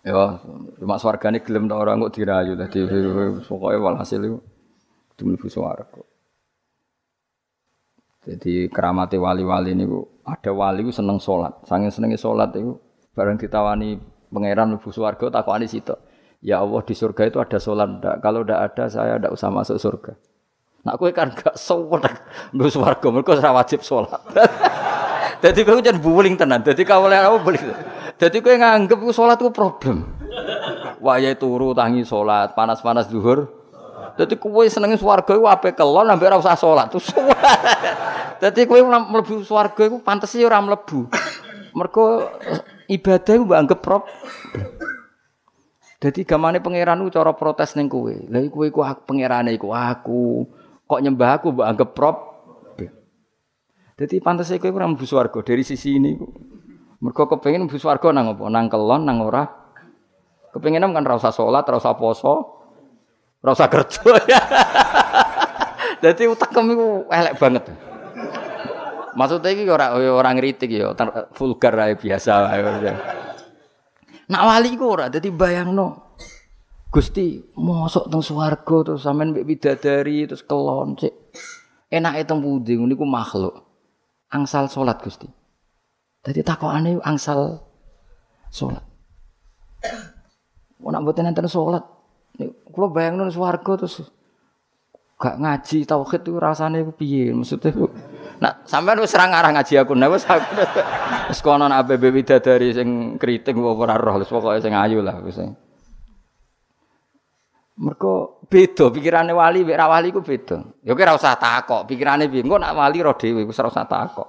[0.00, 0.40] Ya,
[0.80, 2.88] cuma swargane gelem ta ora kok dirayu dadi
[3.44, 4.38] pokoke walhasil iku
[5.12, 6.00] kudu mlebu swarga.
[8.24, 11.52] Jadi keramate wali-wali niku ada wali ku seneng salat.
[11.68, 12.80] Saking senenge salat iku
[13.12, 14.00] bareng ditawani
[14.32, 16.09] pangeran mlebu swarga takokane sitok.
[16.40, 18.24] Ya Allah di surga itu ada sholat ndak?
[18.24, 20.16] Kalau ndak ada saya ndak usah masuk surga.
[20.88, 22.00] Nak kowe kan gak sowan
[22.56, 24.16] mbus swarga mergo ora wajib sholat.
[25.44, 26.64] Dadi kowe jan buling tenan.
[26.64, 27.60] Dadi kawule apa buling.
[28.16, 30.08] Dadi kowe nganggep ku sholat ku problem.
[31.04, 33.44] Wayahe turu tangi sholat, panas-panas zuhur.
[34.16, 36.88] Dadi kowe seneng swarga iku ape kelon ambek ora usah sholat.
[38.40, 41.04] Dadi kowe mlebu swarga iku pantes ora mlebu.
[41.76, 42.24] Mergo
[42.88, 44.08] ibadah iku mbok anggap problem.
[46.00, 48.08] Dadi gamane pangeran cara protes ning kowe.
[48.08, 50.48] Lah kowe iku aku pangerane iku aku.
[50.88, 52.16] Kok nyembah aku mbok anggap prop.
[54.00, 56.16] Dadi pantes kowe ora mlebu swarga dari sisi ini.
[57.04, 58.48] Mergo kepengin mlebu swarga nang apa?
[58.48, 59.44] Nang kelon nang ora.
[60.56, 62.34] Kan ora usah usah poso,
[63.44, 64.00] ora usah kerja.
[66.02, 66.32] Dadi iku
[67.12, 67.68] elek banget.
[69.20, 70.96] Maksudnya iki ora ora ngritik ya,
[71.36, 73.20] vulgar ae biasa wae.
[74.30, 76.14] Nak wali ku ora dadi bayangno.
[76.90, 81.14] Gusti, mosok teng swarga terus sampean mbek bidadari terus kelon cek.
[81.90, 83.66] Enake teng pundi niku makhluk.
[84.30, 85.26] Angsal salat Gusti.
[86.22, 87.62] Dadi takokane angsal
[88.50, 88.82] salat.
[90.82, 91.82] Ora mboten enten salat.
[92.70, 94.06] Kula bayangno swarga terus
[95.20, 97.34] gak ngaji tauhid itu rasane piye?
[97.34, 97.74] Maksudnya
[98.40, 100.64] Nah, sampean wis ora ngarah ngaji aku, nah wis aku
[101.28, 105.36] wis kono ABB widadari sing kritik apa ora roh, wis pokoke sing ayu lah wis.
[107.80, 110.56] Mergo beda pikirane wali mek wali ku beda.
[110.80, 112.40] Ya kowe ora usah takok, pikirane piye?
[112.40, 114.28] Engko nak wali roh dhewe wis ora usah takok.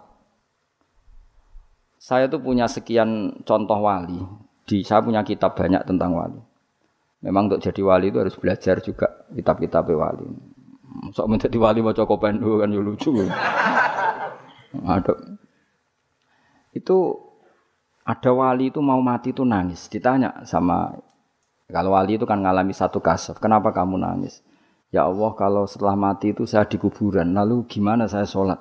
[1.96, 4.20] Saya tuh punya sekian contoh wali.
[4.68, 6.42] Di saya punya kitab banyak tentang wali.
[7.24, 10.26] Memang untuk jadi wali itu harus belajar juga kitab-kitab wali.
[11.14, 13.30] Sok menjadi wali maca kopendo kan ya lucu.
[16.72, 17.20] Itu
[18.08, 19.92] ada wali itu mau mati itu nangis.
[19.92, 20.96] Ditanya sama
[21.72, 23.40] kalau wali itu kan ngalami satu kasaf.
[23.40, 24.44] Kenapa kamu nangis?
[24.92, 27.32] Ya Allah kalau setelah mati itu saya di kuburan.
[27.32, 28.60] Lalu gimana saya sholat?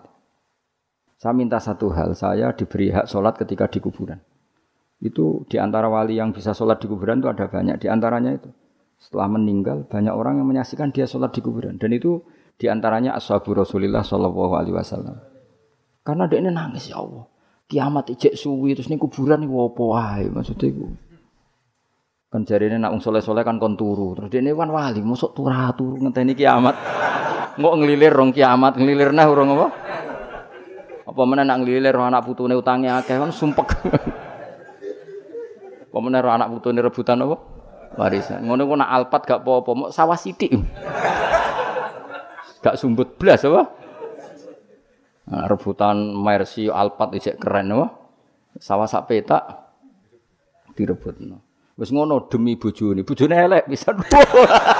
[1.18, 2.14] Saya minta satu hal.
[2.14, 4.18] Saya diberi hak sholat ketika di kuburan.
[5.00, 7.82] Itu di antara wali yang bisa sholat di kuburan itu ada banyak.
[7.82, 8.50] Di antaranya itu
[9.00, 12.20] setelah meninggal banyak orang yang menyaksikan dia sholat di kuburan dan itu
[12.61, 15.16] di antaranya ashabu Rasulullah Shallallahu Alaihi Wasallam
[16.01, 17.24] karena dia ini nangis ya Allah.
[17.70, 20.90] Kiamat ijek suwi terus ini kuburan ini wopo wae maksudnya itu
[22.30, 24.14] kan jari ini nak soleh soleh kan kon turu.
[24.14, 26.78] Terus dia ini kan wali masuk turah turu ngenteni kiamat.
[27.59, 29.66] Nggak ngelilir rong kiamat ngelilir nah rong apa?
[31.11, 33.66] Apa mana nak ngelilir anak putune utangnya akeh kan sumpek.
[35.90, 37.34] Apa mana anak putune rebutan apa?
[37.98, 38.46] Warisan.
[38.46, 40.55] Ngono ku nak alpat gak apa-apa, mau sawah sithik.
[42.62, 43.66] gak sumbut blas apa?
[45.31, 47.87] Nah, rebutan Mercy Alpat isek keren apa?
[48.59, 49.47] Sawah sak petak
[50.74, 51.39] direbutno.
[51.78, 53.95] Wis ngono demi bojone, bojone elek bisa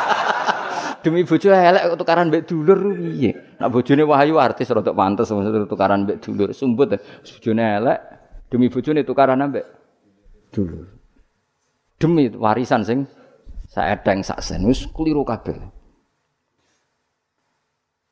[1.07, 3.57] demi bojo elek tukaran mbek dulur piye?
[3.63, 6.51] Nak bojone wahyu artis rada pantes maksud tukaran mbek dulur.
[6.51, 7.99] Sumbut bojone elek
[8.51, 9.65] demi bojone tukaran mbek
[10.51, 11.01] dulur
[12.01, 13.05] demi warisan sing
[13.69, 15.61] saedeng sak sen wis keliru kabeh.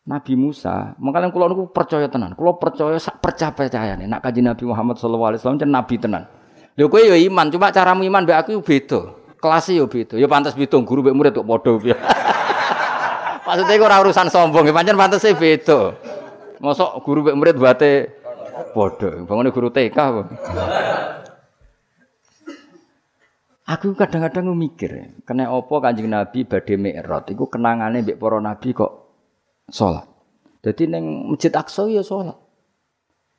[0.09, 4.41] Nabi Musa, makanya kalau niku percaya tenan, kalau percaya sak percaya percaya nih, nak kaji
[4.41, 6.25] Nabi Muhammad Sallallahu Alaihi Nabi tenan.
[6.81, 9.13] Lho kowe ya iman, cuma caramu iman mbek aku beda.
[9.37, 10.17] Kelasnya yo beda.
[10.17, 11.97] Ya pantas beda guru mbek murid kok padha piye.
[13.47, 15.93] Maksudnya ora urusan sombong, ya pancen pantese beda.
[16.57, 17.93] Mosok guru mbek murid bate
[18.73, 19.13] padha.
[19.29, 19.99] Bangone guru TK?
[23.69, 28.98] Aku kadang-kadang mikir, kena opo kanjeng Nabi badhe mi'raj iku kenangane mbek para nabi kok
[29.69, 30.05] salat.
[30.65, 32.37] Dadi ning Masjid Aqsa ya salat.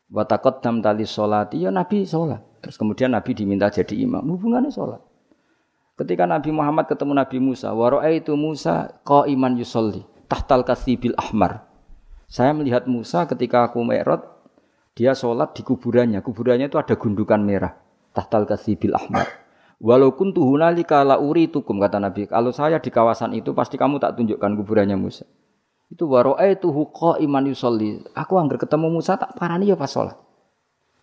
[0.10, 2.42] Wa taqaddam tali salati ya Nabi salat.
[2.64, 5.00] Terus kemudian Nabi diminta jadi imam, hubungannya salat.
[6.00, 11.66] Ketika Nabi Muhammad ketemu Nabi Musa, wa itu Musa qa'iman yusolli tahtal kasibil ahmar.
[12.30, 14.22] Saya melihat Musa ketika aku mi'raj,
[14.94, 16.22] dia sholat di kuburannya.
[16.22, 17.74] Kuburannya itu ada gundukan merah.
[18.14, 19.26] Tahtal kasibil ahmar.
[19.82, 22.30] Walaupun tuhunali kala uri tukum kata Nabi.
[22.30, 25.26] Kalau saya di kawasan itu pasti kamu tak tunjukkan kuburannya Musa.
[25.90, 28.06] Itu waroe itu huko iman yusolli.
[28.14, 30.18] Aku anggar ketemu Musa tak parani ya pas sholat.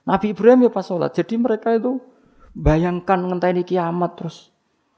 [0.07, 1.11] Nabi Ibrahim ya pas sholat.
[1.11, 1.99] Jadi mereka itu
[2.55, 4.55] bayangkan ngenteni kiamat terus.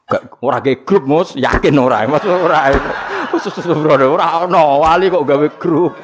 [0.08, 2.72] Gak ora ge grup mus yakin ora mas ora
[3.28, 5.92] khusus bro ora no wali kok gawe grup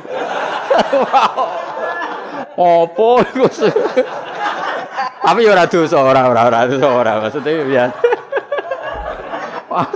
[2.60, 3.24] opo
[5.24, 7.12] tapi ya ora dosa, ora ora ora dosa ora.
[7.24, 7.84] Maksudnya ya.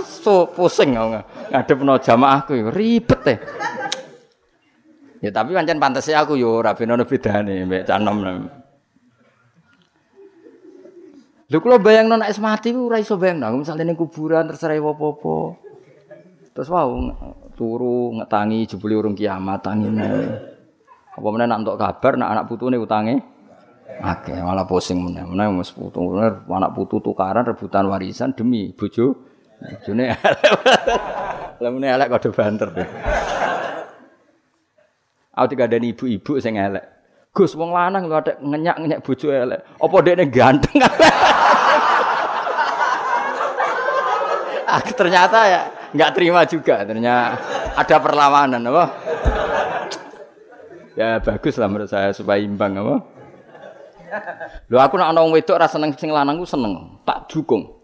[0.03, 3.37] So pusing ngadepno jamaahku ribet teh.
[5.19, 8.17] Ya tapi pancen pantes aku yo ora ben ono bedane mbek canom.
[11.49, 15.37] Lho kula bayangno nek mati ku ora iso kuburan terserah apa-apa.
[16.55, 16.87] Terus wow
[17.59, 20.07] turu ngetangi jebule urung kiamat tangine.
[21.19, 23.19] Apa meneh nak entuk kabar nak anak putune utange
[23.99, 25.27] Oke, malah pusing meneh.
[25.27, 25.99] Meneh wis putu,
[26.47, 29.28] anak putu tukaran rebutan warisan demi bojo.
[29.59, 30.15] Bojone
[31.59, 32.71] Lah meneh elek kode banter.
[35.35, 36.83] Aku dikandani ibu-ibu sing elek.
[37.35, 39.61] Gus wong lanang lho adek ngenyak-ngenyak bojo elek.
[39.79, 40.81] Apa dekne ganteng?
[44.99, 45.61] ternyata ya
[45.95, 46.83] nggak terima juga.
[46.83, 47.39] Ternyata
[47.79, 48.83] ada perlawanan, apa?
[50.99, 52.95] Ya bagus lah menurut saya supaya imbang, apa?
[54.67, 57.78] Lho aku nak ana wong wedok ra seneng sing lanang seneng, tak dukung.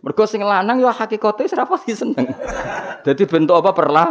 [0.00, 2.24] Mergo sing lanang yo hakikate wis rapati seneng.
[3.04, 4.08] Dadi bentuk apa perlah?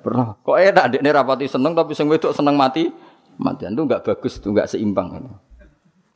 [0.00, 0.40] Perlah.
[0.40, 2.88] Kok enak dekne rapati seneng tapi sing wedok seneng mati.
[3.36, 5.20] Matian itu enggak bagus, itu enggak seimbang.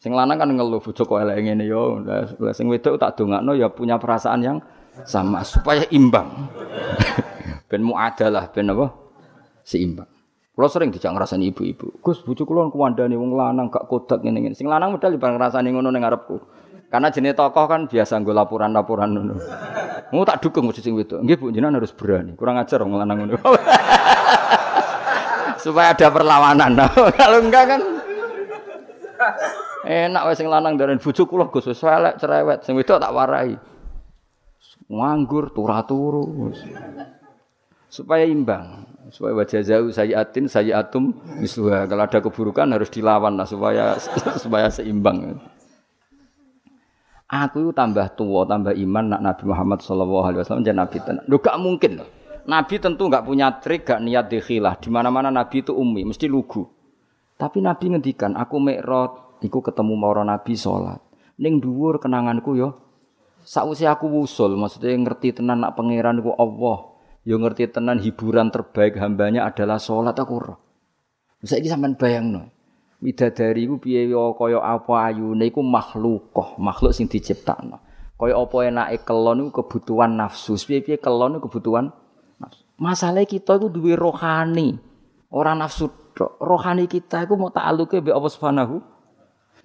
[0.00, 2.00] Sing lanang kan ngeluh bojo kok elek ngene yo.
[2.00, 4.56] Lah sing wedok tak dongakno ya punya perasaan yang
[5.04, 6.48] sama supaya imbang.
[7.68, 8.96] ben muadalah ben apa?
[9.60, 10.08] Seimbang.
[10.56, 12.04] Kulo sering dijak ngrasani ibu-ibu.
[12.04, 14.52] Gus bojo kula kuwandani wong lanang gak kodak ngene-ngene.
[14.52, 16.36] Sing lanang medal bareng ngrasani ngono ning ngarepku.
[16.90, 19.38] Karena jenis tokoh kan biasa nggo laporan-laporan ngono.
[20.10, 21.22] Mau tak dukung mesti sing wedok.
[21.22, 22.34] Nggih Bu, jenengan harus berani.
[22.34, 23.38] Kurang ajar wong lanang ngono.
[25.62, 26.82] Supaya ada perlawanan.
[27.20, 27.80] Kalau enggak kan
[29.86, 32.66] enak wis sing lanang dari bojo kula Gus cerewet.
[32.66, 33.54] Sing wedok tak warai.
[34.90, 36.50] Nganggur turu-turu.
[37.86, 41.10] Supaya imbang supaya wajah jauh saya atin saya atum
[41.42, 43.98] misluha kalau ada keburukan harus dilawan lah supaya
[44.42, 45.34] supaya seimbang
[47.30, 51.24] aku tambah tua tambah iman nak Nabi Muhammad Shallallahu Alaihi Wasallam jadi Nabi tenang.
[51.30, 52.08] Lu gak mungkin loh.
[52.50, 54.82] Nabi tentu gak punya trik gak niat dikhilah.
[54.82, 56.66] Di mana mana Nabi itu umi mesti lugu.
[57.38, 60.98] Tapi Nabi ngendikan aku mekrot iku ketemu mara Nabi sholat.
[61.40, 62.76] Ning dhuwur kenanganku yo.
[63.40, 66.92] Sausi aku wusul maksudnya ngerti tenan nak pangeran ku Allah.
[67.24, 70.58] Yo ngerti tenan hiburan terbaik hambanya adalah sholat aku roh.
[71.40, 72.52] Saiki sampean bayangno.
[73.00, 77.80] Widadari ku piye kaya apa ayune iku makhlukoh, makhluk sing diciptakno.
[78.20, 80.52] Kaya apa enake kelon iku kebutuhan nafsu.
[80.60, 81.88] Piye-piye kelon iku kebutuhan
[82.36, 82.60] nafsu.
[82.76, 84.76] Masalah kita iku duwe rohani.
[85.32, 85.88] Ora nafsu
[86.20, 88.74] Rohani kita iku mau ta'aluke mbek Allah Subhanahu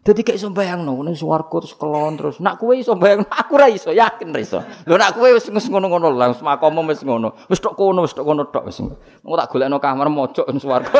[0.05, 2.37] Dadi kayak iso bayangno ning swarga terus kelon terus.
[2.37, 4.61] Nak kowe iso bayangno aku ra iso, yakin ra iso.
[4.85, 7.33] Lho nak kowe wis ngono-ngono lah, wis makomo wis ngono.
[7.49, 8.85] Wis tok kono, wis tok kono tok wis.
[8.85, 10.93] Engko tak golekno kamar mojok ning swarga.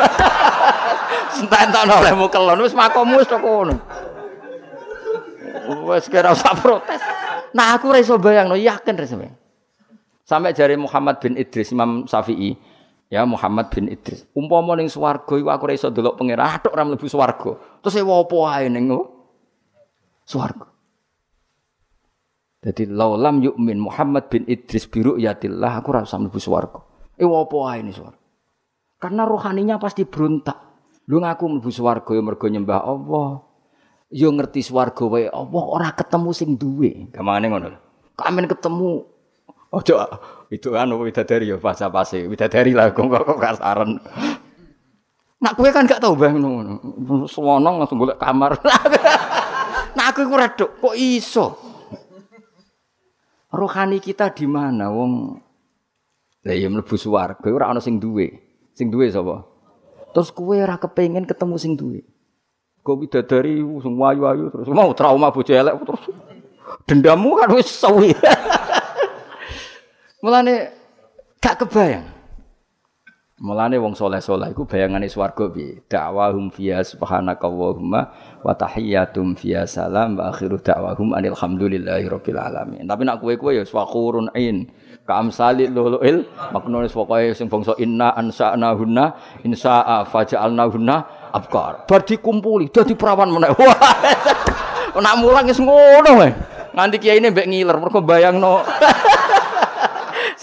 [1.38, 3.78] Sententono olehmu kelon wis makomu wis tok kono.
[5.86, 6.98] Wis kira usah protes.
[7.54, 9.22] Nah aku ra iso bayangno, yakin ra iso.
[10.26, 12.58] Sampai jari Muhammad bin Idris Imam Syafi'i,
[13.06, 14.26] Ya Muhammad bin Idris.
[14.34, 17.54] Umpama ning swarga iku aku ora iso delok pangeran, atok ora mlebu swarga.
[17.78, 18.90] Terus ewa apa wae ning
[20.26, 20.66] swarga.
[22.66, 26.82] Jadi laulam yukmin Muhammad bin Idris biru yatillah aku ora usah mlebu swarga.
[27.14, 28.18] Ewa apa wae ning swarga.
[28.98, 30.58] Karena rohaninya pasti berontak.
[31.06, 33.46] Lu ngaku mlebu swarga ya mergo nyembah Allah.
[34.10, 37.06] Yo ngerti swarga wae Allah ora ketemu sing duwe.
[37.14, 37.78] Gamane ngono.
[38.18, 39.06] Kamen ketemu
[39.76, 39.94] Ojo
[40.48, 44.00] itu kan widadari ya pas pase widadari lah kok kok kasaran.
[45.36, 46.80] Nak kowe kan gak tau bang ngono.
[47.28, 48.56] Suwono langsung golek kamar.
[49.96, 51.46] Nak aku iku redok kok iso.
[53.52, 55.44] Rohani kita di mana wong
[56.46, 58.32] Lah ya mlebu swarga ora ana sing duwe.
[58.72, 59.44] Sing duwe sapa?
[60.16, 62.00] Terus kowe ora kepengin ketemu sing duwe.
[62.80, 66.04] Kok widadari sing wayu-wayu terus mau trauma bojo elek terus
[66.88, 68.16] dendammu kan wis suwi.
[70.24, 70.72] Mulane
[71.44, 72.16] gak kebayang.
[73.36, 75.84] Mulane wong soleh-soleh iku bayangane swarga piye?
[75.92, 78.00] Da'wahum fiya subhanakallahumma
[78.40, 82.88] wa tahiyyatum fiya salam wa akhiru da'wahum alhamdulillahi rabbil alamin.
[82.88, 84.72] Tapi nak kowe-kowe ya swakurun ain.
[85.04, 89.12] Ka amsalil luluil maknane pokoke sing bangsa inna ansa'na hunna
[89.44, 90.96] insa'a faja'alna hunna
[91.28, 91.84] abkar.
[91.84, 93.52] Bar dikumpuli dadi perawan meneh.
[93.60, 94.96] Wah.
[94.96, 96.24] Nak mulang wis ngono.
[96.72, 98.64] Nganti kiai ini mbek ngiler mergo bayangno.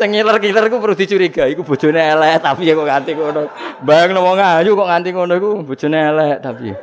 [0.03, 3.47] Sing ngiler-ngiler ku perlu dicurigai iku bojone elek tapi ya kok nganti ngono.
[3.87, 6.75] Bayang wong ayu kok nganti ngono iku bojone elek tapi.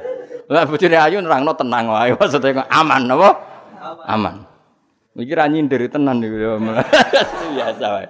[0.48, 3.28] Lah bojone ayu nerangno tenang wae maksudnya aman apa?
[4.08, 4.48] Aman.
[5.20, 6.56] Iki ra nyindir tenan niku ya.
[7.60, 8.08] Biasa wae.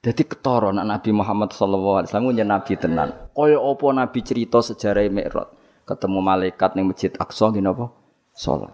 [0.00, 3.08] Jadi ketara nak Nabi Muhammad sallallahu alaihi wasallam nyen nabi tenan.
[3.36, 5.52] Kaya apa nabi cerita sejarah Mi'raj.
[5.84, 7.92] Ketemu malaikat ning Masjid Aqsa ngene apa?
[8.32, 8.72] Salat.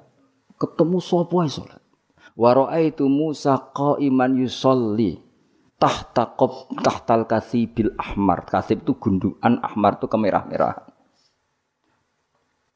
[0.55, 1.83] Ketemu sapa ae salat.
[2.39, 5.18] Wa raaitu Musa qa'iman yusolli
[5.82, 8.47] tahta qab tahtal kasibil ahmar.
[8.47, 10.86] Kasib itu gundukan ahmar itu kemerah-merahan.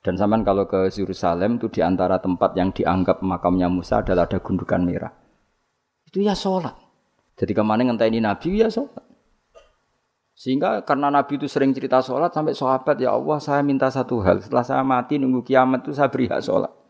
[0.02, 4.42] Dan zaman kalau ke Yerusalem itu di antara tempat yang dianggap makamnya Musa adalah ada
[4.42, 5.14] gundukan merah.
[6.10, 6.74] Itu ya sholat.
[7.38, 8.98] Jadi ke mana ini Nabi ya sholat.
[10.34, 14.42] Sehingga karena Nabi itu sering cerita sholat sampai sahabat ya Allah saya minta satu hal
[14.42, 16.82] setelah saya mati nunggu kiamat itu saya beri hak sholat.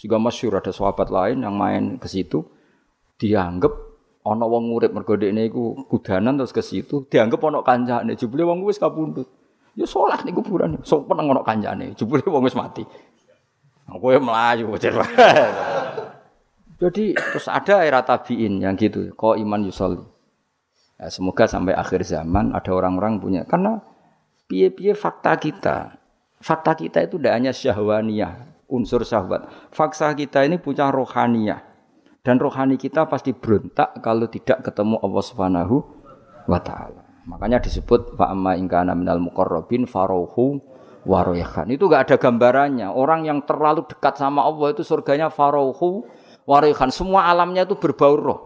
[0.00, 2.40] Juga masyur ada sahabat lain yang main ke situ
[3.20, 3.68] dianggap
[4.24, 8.64] ana wong urip mergo dekne iku kudanan terus ke situ dianggap ana kancane jebule wong
[8.64, 9.28] wis kapundhut.
[9.76, 10.80] Ya salat ning kuburan.
[10.80, 12.88] Peneng ana kancane jebule wong wis mati.
[13.90, 14.72] Kowe mlayu
[16.80, 20.00] Jadi terus ada era tabiin yang gitu, kok iman yusoli.
[20.96, 23.84] Ya, semoga sampai akhir zaman ada orang-orang punya karena
[24.48, 26.00] piye-piye fakta kita.
[26.40, 29.50] Fakta kita itu tidak hanya syahwaniyah, unsur syahwat.
[29.74, 31.66] Fakta kita ini punya rohaniyah.
[32.20, 35.76] Dan rohani kita pasti berontak kalau tidak ketemu Allah Subhanahu
[36.44, 37.00] wa taala.
[37.24, 40.60] Makanya disebut fa amma in kana minal muqarrabin farauhu
[41.08, 41.68] waroyahan.
[41.72, 42.92] Itu gak ada gambarannya.
[42.92, 46.04] Orang yang terlalu dekat sama Allah itu surganya farauhu
[46.44, 48.40] warihan semua alamnya itu berbau roh.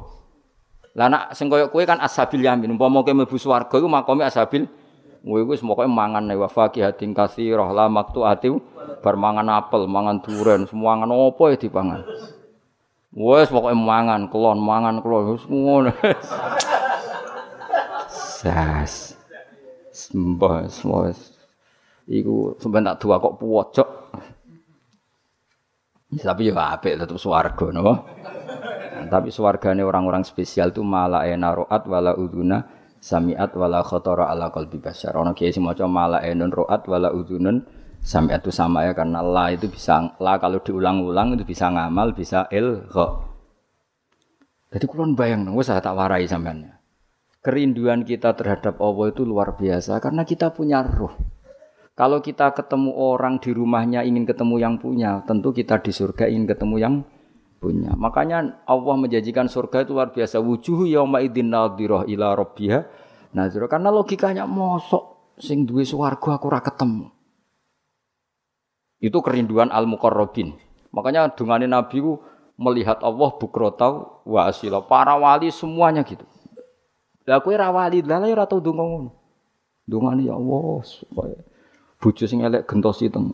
[0.94, 2.78] Lah nak sing koyo kan ashabil yamin.
[2.78, 4.70] Umpama kowe mlebu swarga iku makome ashabil
[5.24, 7.88] Kowe iku pokoke mangan wa faqihatin katsirah la
[8.28, 8.52] ati
[9.00, 12.04] bar mangan apel, mangan duren, semua mangan opo ya dipangan.
[13.16, 15.96] Wes pokoke mangan kelon, mangan kelon wis ngono.
[18.12, 19.16] Sas.
[19.88, 21.16] Sembah semua.
[22.04, 23.88] Iku sampean tak dua kok puwocok.
[26.20, 28.04] Tapi ya apik tetep swarga napa.
[29.08, 34.80] Tapi swargane orang-orang spesial itu malah ena roat wala uduna samiat wala khotara ala qalbi
[34.80, 35.12] basyar.
[35.20, 37.60] Ono kiai maca malah enun roat wala udunun
[38.00, 42.48] samiat itu sama ya karena la itu bisa la kalau diulang-ulang itu bisa ngamal, bisa
[42.48, 43.20] ilgha.
[44.72, 46.72] Jadi kulon bayang wis tak warai sampean.
[47.44, 51.12] Kerinduan kita terhadap Allah itu luar biasa karena kita punya roh.
[51.94, 56.50] Kalau kita ketemu orang di rumahnya ingin ketemu yang punya, tentu kita di surga ingin
[56.50, 56.94] ketemu yang
[57.64, 57.96] punya.
[57.96, 60.36] Makanya Allah menjanjikan surga itu luar biasa.
[60.44, 62.80] Wujuh yauma idzin nadhirah ila rabbiha
[63.32, 63.72] nadhirah.
[63.72, 67.08] Karena logikanya mosok sing duwe swarga aku ora ketemu.
[69.00, 70.52] Itu kerinduan al-muqarrabin.
[70.92, 72.20] Makanya dungane Nabi ku
[72.60, 74.84] melihat Allah bukrotau wa asila.
[74.84, 76.28] Para wali semuanya gitu.
[77.24, 79.10] Lah kowe ra wali, lah ya ora tau donga ngono.
[79.88, 81.40] Dungane ya Allah supaya
[82.04, 83.32] bojo sing elek gentosi teng.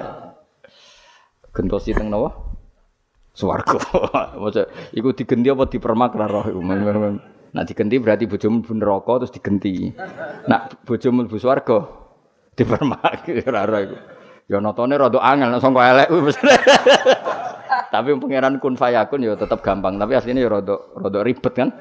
[1.56, 2.47] gentosi teng napa?
[3.38, 3.78] Swarga.
[4.42, 4.66] Maksud
[4.98, 6.58] iku digenti apa dipermak ra roh iku.
[7.54, 9.94] Nak digenti berarti bojomu mlebu neraka terus digenti.
[10.50, 11.86] Nak bojomu mlebu swarga
[12.58, 13.96] dipermak ra roh iku.
[14.50, 16.10] Ya notone rada angel nek sangka elek
[17.94, 21.72] Tapi pangeran kun fayakun ya tetap gampang, tapi aslinya ya rada rada ribet kan.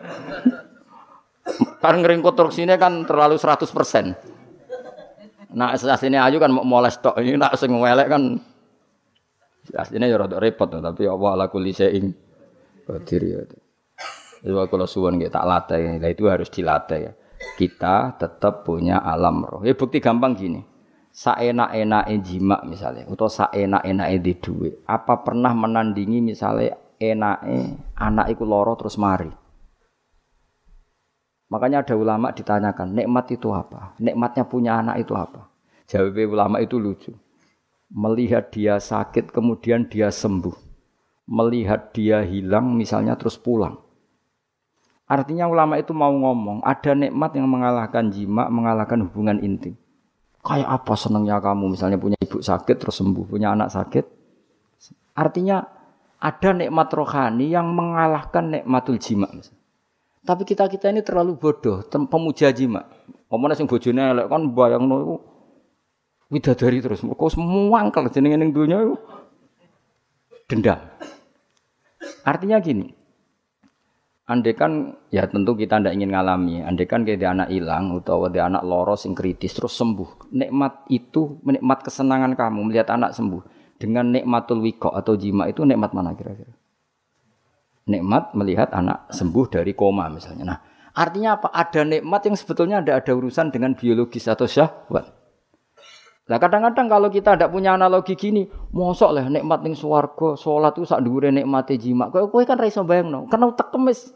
[1.83, 4.15] Karena konstruksinya kan terlalu 100%.
[5.55, 8.23] Nah, aslinya ayu kan mau stok ini nak sing kan
[9.76, 12.13] aslinya ya rada repot tapi Allah ala kulli syai'in
[12.88, 13.39] qadir ya.
[14.45, 17.13] Itu kalau suwon nggih tak latih, nah itu harus dilatih ya.
[17.57, 19.65] Kita tetap punya alam roh.
[19.65, 20.61] Ya bukti gampang gini.
[21.09, 24.74] Saenak-enake jima misalnya atau saenak-enake di duit.
[24.86, 29.34] Apa pernah menandingi misalnya enake anak iku loro terus mari?
[31.47, 33.95] Makanya ada ulama ditanyakan, nikmat itu apa?
[34.03, 35.47] Nikmatnya punya anak itu apa?
[35.88, 37.15] Jawab ulama itu lucu.
[37.88, 40.55] Melihat dia sakit kemudian dia sembuh.
[41.27, 43.79] Melihat dia hilang misalnya terus pulang.
[45.07, 49.79] Artinya ulama itu mau ngomong, ada nikmat yang mengalahkan jima, mengalahkan hubungan intim.
[50.43, 54.05] Kayak apa senangnya kamu misalnya punya ibu sakit terus sembuh, punya anak sakit.
[55.15, 55.63] Artinya
[56.19, 59.31] ada nikmat rohani yang mengalahkan nikmatul jima.
[60.27, 62.83] Tapi kita kita ini terlalu bodoh, pemuja jima.
[63.31, 65.19] Omongnya sing bojone elek kan bayangno
[66.32, 67.03] widadari terus.
[67.03, 67.28] Mergo
[67.75, 68.95] angkel jenenge ning iku
[70.47, 70.80] dendam.
[72.23, 72.91] Artinya gini,
[74.28, 76.59] Andai kan ya tentu kita tidak ingin ngalami.
[76.59, 80.36] Andai kan kayak anak hilang atau ada anak loros yang kritis terus sembuh.
[80.36, 83.43] Nikmat itu, nikmat kesenangan kamu melihat anak sembuh
[83.80, 86.51] dengan nikmatul wiko atau jima itu nikmat mana kira-kira?
[87.88, 90.43] nikmat melihat anak sembuh dari koma misalnya.
[90.43, 90.59] Nah,
[90.93, 91.47] artinya apa?
[91.55, 95.07] Ada nikmat yang sebetulnya tidak ada urusan dengan biologis atau syahwat.
[96.28, 98.43] Nah kadang-kadang kalau kita tidak punya analogi gini,
[98.75, 102.11] mosok lah nikmat ning swarga, salat itu sak dhuwure nikmate jima.
[102.11, 104.11] Kowe kowe kan ra iso bayangno, karena utek kemis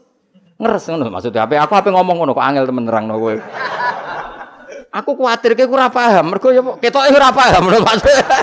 [0.60, 3.34] ngeres ngono maksudnya apa aku apa ngomong ngono kok angel temen nerangno kowe.
[4.92, 8.24] Aku kuatir kowe ora paham, mergo ya ketoke ora paham maksudnya.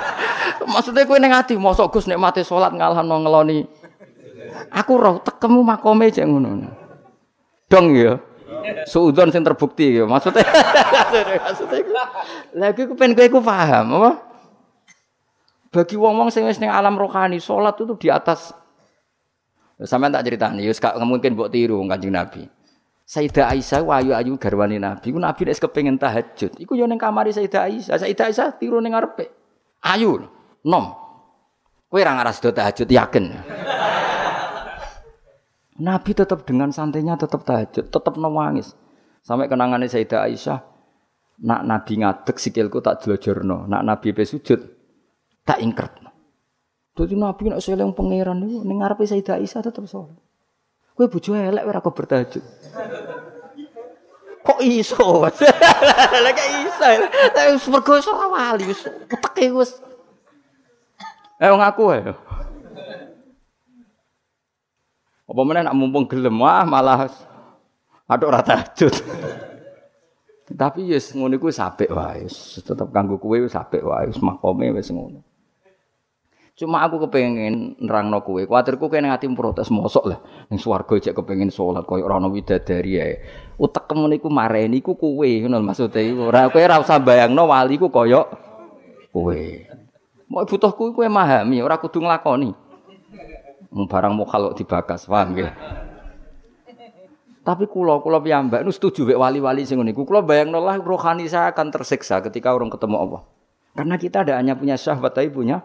[0.70, 3.66] Maksudnya kowe ning ati mosok Gus nikmate salat ngalahno ngeloni
[4.70, 6.70] Aku roh tekemu makome cek ngono.
[7.70, 8.22] Dong ya.
[8.90, 10.06] Suudon sing terbukti ya.
[10.10, 10.46] Maksudnya
[11.46, 12.06] maksudnya
[12.54, 14.12] lagi aku pengen kowe paham apa?
[15.70, 18.58] Bagi wong-wong sing wis ning alam rohani, salat itu di atas
[19.80, 22.44] Sampeyan tak ceritani, ya gak mungkin mbok tiru Kanjeng Nabi.
[23.08, 25.16] Sayyidah Aisyah ayu-ayu garwane Nabi.
[25.16, 27.96] Ku Nabi nek kepengin tahajud, iku yo ning kamare Sayyidah Aisyah.
[27.96, 29.32] Sayyidah Aisyah tiru ning ngarepe.
[29.80, 30.28] Ayu,
[30.68, 31.00] nom.
[31.88, 33.34] Kowe ora ngaras do tahajud yakin.
[35.80, 38.76] Nabi tetap dengan santainya tetap tahajud, tetap nangis.
[39.24, 40.60] Sampai kenangannya Sayyidah Aisyah,
[41.44, 44.60] nak Nabi ngadek sikilku tak jelojorno, nak Nabi pe sujud
[45.48, 45.96] tak ingkert.
[47.00, 50.20] Dadi Nabi nek seleng pangeran niku ning ngarepe Sayyidah Aisyah tetep saleh.
[51.00, 52.44] Kowe bojo elek ora kok bertahajud.
[54.44, 55.00] Kok iso?
[55.00, 56.88] Kok iso?
[57.56, 58.84] Wis mergo ora wali wis
[59.56, 59.72] wis.
[61.40, 62.12] Eh ngaku ae.
[65.30, 67.06] Apa meneh nak mumpung gelem wah malah
[68.10, 68.94] aduk ora tahajud.
[70.50, 72.26] Tapi yes ngono iku sapik wae.
[72.58, 75.22] Tetep kanggo kowe wis apik wae, wis makome wis ngono.
[76.58, 78.42] Cuma aku kepengen nerangno kowe.
[78.42, 80.20] Kuwatirku kene ati protes mosok lah.
[80.50, 83.14] Ning swarga jek kepengen salat koyo ora ana widadari ae.
[83.62, 86.34] Utekmu niku mareni iku kowe ngono maksude iku.
[86.34, 88.26] Ora kowe ora usah bayangno wali ku koyo
[89.14, 89.42] kowe.
[90.26, 92.69] Mau butuhku kowe memahami, ora kudu nglakoni.
[93.70, 95.52] Mung barang mokal kok dibakas, paham nggih?
[97.46, 100.06] Tapi kula kula piyambak nu setuju wek wali-wali sing ngene iku.
[100.06, 103.22] Kula bayangno rohani saya akan tersiksa ketika orang ketemu Allah.
[103.74, 105.64] Karena kita ada hanya punya syahwat tapi punya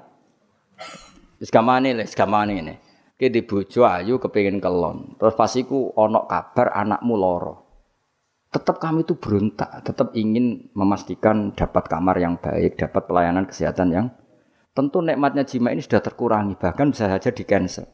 [1.43, 2.75] Wis gamane le, gamane ngene.
[3.21, 5.19] Ki di bojo ayu kepengin kelon.
[5.21, 7.55] Terus pas iku ana kabar anakmu lara.
[8.55, 14.07] Tetap kami itu berontak, tetap ingin memastikan dapat kamar yang baik, dapat pelayanan kesehatan yang
[14.75, 17.87] tentu nikmatnya jima ini sudah terkurangi, bahkan bisa saja di cancel.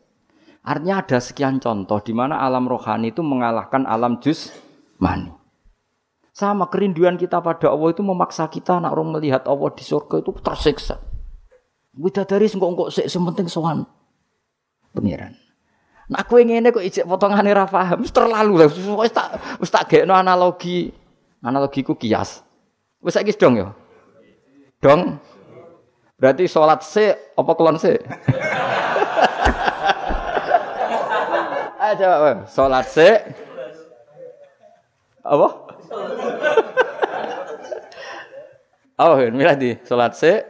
[0.65, 4.53] Artinya ada sekian contoh di mana alam rohani itu mengalahkan alam jus
[5.01, 5.33] mani.
[6.33, 10.33] Sama kerinduan kita pada Allah itu memaksa kita nak orang melihat Allah di surga itu
[10.41, 11.01] tersiksa.
[11.97, 13.85] Widadari sing kok kok sik penting sowan
[14.95, 15.37] pengiran.
[16.11, 18.69] Nah kowe ngene kok ijek potongane ra paham, wis terlalu lah.
[18.71, 19.29] Wis tak
[19.69, 20.93] tak gekno analogi.
[21.41, 22.45] Analogiku kias.
[23.01, 23.73] Wis dong ya.
[24.85, 25.19] Dong.
[26.21, 27.97] Berarti sholat se apa kelon se?
[31.81, 33.09] Ayo coba, sholat se.
[35.25, 35.49] Apa?
[39.01, 40.45] Oh, milih di sholat se.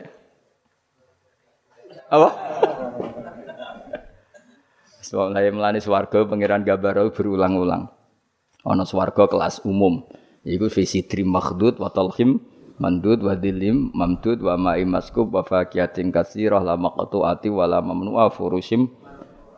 [2.10, 2.34] Apa?
[5.06, 7.86] Sebab melani swarga pangeran Gabarau berulang-ulang.
[8.66, 10.02] Ono swarga kelas umum.
[10.42, 12.42] Iku visi trim makhdud wa talhim
[12.80, 18.32] mandud wa dilim mamdud wa ma'i maskub wa fakiyatin kasirah la maqtu'ati wa la mamnu'a
[18.32, 18.88] furushim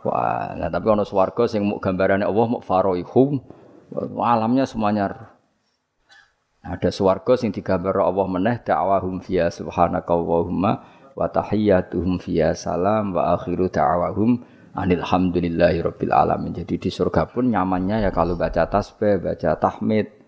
[0.02, 3.38] Wah, nah tapi ono swarga sing mau gambarannya Allah mau faroihum
[4.18, 5.30] alamnya semuanya
[6.58, 13.70] ada swarga sing digambar Allah meneh da'wahum fiya subhanaka wa tahiyyatuhum fiya salam wa akhiru
[13.70, 14.42] da'awahum
[14.72, 16.56] anilhamdulillahi rabbil alamin.
[16.56, 20.21] Jadi di surga pun nyamannya ya kalau baca tasbih, baca tahmid.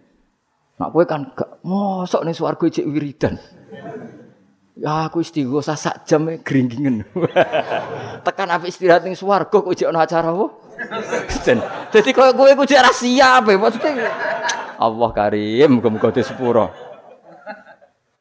[0.75, 3.39] Nak kowe kan gak mosok ning swarga cek wiridan.
[4.75, 7.07] Ya aku istighosa sak jam e gringgingen.
[8.27, 10.51] Tekan apik istirahat ning swarga kok jek ana acara apa?
[11.95, 14.11] Dadi koyo kowe ku jek ra siap e maksudnya.
[14.75, 16.75] Allah Karim, muga-muga disepuro.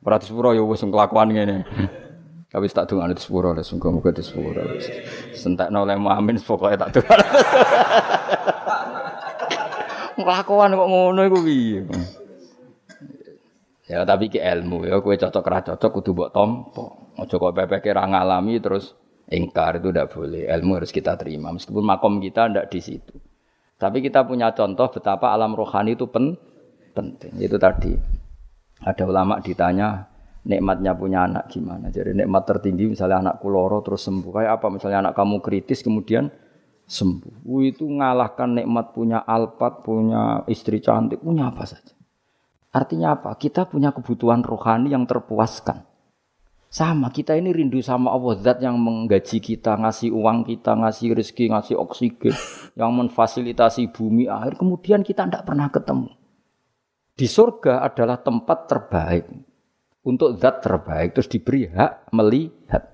[0.05, 1.65] Ora disepuro ya wis kelakuan ngene.
[2.53, 4.61] Tapi tak dengar itu sepuro lah, sungguh muka itu sepuro.
[5.33, 7.19] Sentak nolai amin, pokoknya tak dengar.
[10.21, 11.81] Ngelakuan kok ngono iku piye?
[13.83, 16.85] Ya tapi ki ilmu ya, kowe cocok ra cocok kudu mbok tampa.
[17.19, 18.95] Aja kok pepeke ra ngalami terus
[19.27, 20.47] ingkar itu tidak boleh.
[20.47, 23.15] Ilmu harus kita terima meskipun makom kita tidak di situ.
[23.75, 26.39] Tapi kita punya contoh betapa alam rohani itu pen
[26.95, 27.35] penting.
[27.43, 27.91] Itu tadi
[28.79, 30.07] ada ulama ditanya
[30.47, 31.91] nikmatnya punya anak gimana.
[31.91, 34.31] Jadi nikmat tertinggi misalnya anak kuloro terus sembuh.
[34.31, 36.31] Kayak apa misalnya anak kamu kritis kemudian
[36.87, 37.43] sembuh.
[37.67, 41.95] Itu ngalahkan nikmat punya alpat, punya istri cantik, punya apa saja.
[42.73, 43.37] Artinya apa?
[43.37, 45.85] Kita punya kebutuhan rohani yang terpuaskan.
[46.73, 51.53] Sama, kita ini rindu sama Allah Zat yang menggaji kita, ngasih uang kita, ngasih rezeki,
[51.53, 52.33] ngasih oksigen,
[52.81, 54.57] yang memfasilitasi bumi air.
[54.57, 56.09] Kemudian kita tidak pernah ketemu.
[57.13, 59.29] Di surga adalah tempat terbaik
[60.01, 62.89] untuk zat terbaik terus diberi hak melihat.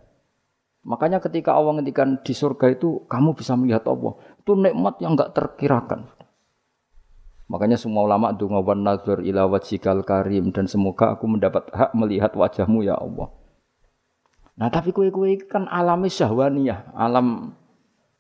[0.84, 4.20] Makanya ketika Allah ngendikan di surga itu kamu bisa melihat Allah.
[4.44, 6.19] Itu nikmat yang enggak terkirakan.
[7.50, 12.30] Makanya semua ulama donga wan nazar ila wajhikal karim dan semoga aku mendapat hak melihat
[12.38, 13.34] wajahmu ya Allah.
[14.54, 17.58] Nah tapi kue-kue kan alami syahwaniyah, alam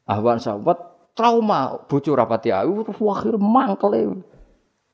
[0.09, 0.81] ahwan sahabat
[1.13, 4.25] trauma bocor rapati ayu terus akhir mangkel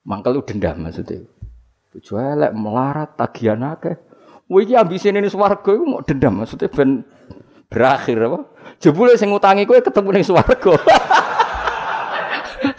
[0.04, 1.24] mangkel dendam maksudnya.
[1.96, 3.96] Bojo elek melarat tagihan akeh.
[4.52, 7.08] Kowe iki ambisine ning swarga mau dendam maksudnya ben
[7.72, 8.52] berakhir apa?
[8.84, 10.76] Jebule sing ngutangi kowe ketemu ning swarga.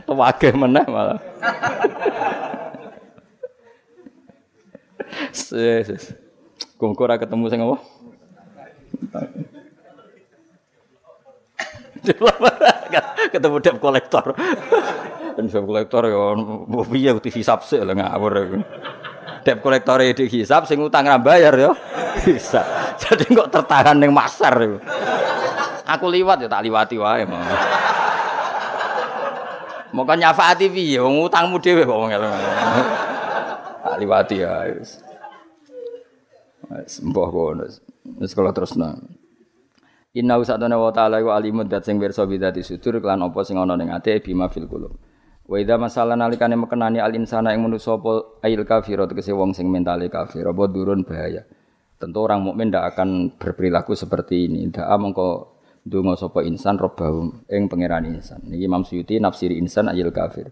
[0.06, 1.18] Tewage meneh malah.
[5.32, 6.14] Ses.
[6.76, 7.76] Kok ora ketemu sing apa?
[13.34, 14.36] ketemu debt kolektor.
[15.36, 16.36] Dan debt kolektor ya
[16.86, 18.62] piye hisap sih lah ngawur
[19.46, 21.70] debt kolektor di hisap sing utang ra bayar ya
[22.26, 22.66] bisa
[22.98, 24.58] jadi kok tertahan ning masar
[25.86, 27.22] aku liwat ya tak liwati wae.
[29.96, 35.00] Moko nyafaati piye wong utangmu dhewe kok wong Tak liwati ya wis.
[36.68, 37.64] Wis mbah kono.
[38.20, 38.92] Wis kala terusna.
[40.12, 43.72] Inna usatana wa ta'ala wa alimun dat sing pirsa bidati sudur kelan apa sing ana
[43.72, 44.92] ning ati bima fil qulub.
[45.48, 49.72] Wa idza masalah nalikane mekenani al insana ing manusa apa ail kafir tegese wong sing
[49.72, 51.40] mentale kafir apa durun bahaya.
[51.96, 54.68] Tentu orang mukmin tidak akan berperilaku seperti ini.
[54.68, 55.55] Tidak mengko
[55.86, 58.42] donga sapa insan robbahum ing pangeran insan.
[58.42, 60.50] Niki Imam Suyuti nafsiri insan ayil kafir.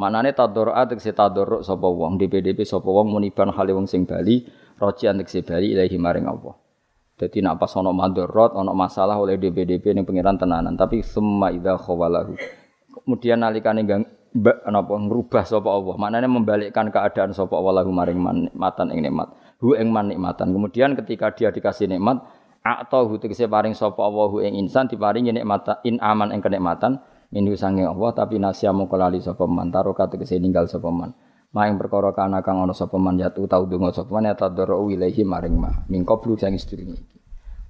[0.00, 4.48] Manane tadorra tegese tadorruk sapa wong DPDP sapa wong muniban hale wong sing bali
[4.80, 6.56] rojian tegese bali ilahi maring Allah.
[7.20, 10.72] Jadi nak pas ono madorot, ono masalah oleh DPDP yang pengiran tenanan.
[10.72, 12.32] Tapi semua idza khawalahu.
[12.96, 14.08] Kemudian nalikane gang
[14.64, 16.00] napa ngrubah sapa Allah.
[16.00, 19.36] Maknanya membalikkan keadaan sapa Allah maring nikmatan ing nikmat.
[19.60, 20.56] Hu ing man nikmatan.
[20.56, 22.24] Kemudian ketika dia dikasih nikmat,
[22.60, 27.00] atau tegese paring sapa Allah hu ing insan diparingi nikmat in aman ing kenikmatan
[27.32, 31.16] minhu sange Allah tapi nasya mongko lali sapa man taro tegese ninggal sapa man.
[31.50, 35.26] Maing perkara kana kang ana sapa man yatu tau donga sapa man ya tadoro wilahi
[35.26, 35.70] maring ma.
[35.90, 37.18] Mingko blu sing sedurunge iki.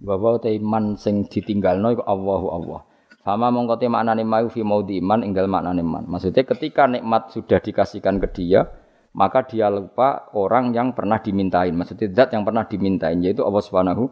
[0.05, 2.81] Bahwa te iman sing ditinggalno iku Allahu Allah.
[3.25, 6.05] Fama mongko te maknane mau fi maudi iman ing dalem maknane iman.
[6.09, 8.69] Maksudnya ketika nikmat sudah dikasihkan ke dia,
[9.17, 11.73] maka dia lupa orang yang pernah dimintain.
[11.73, 14.09] Maksudnya zat yang pernah dimintain yaitu Allah Subhanahu.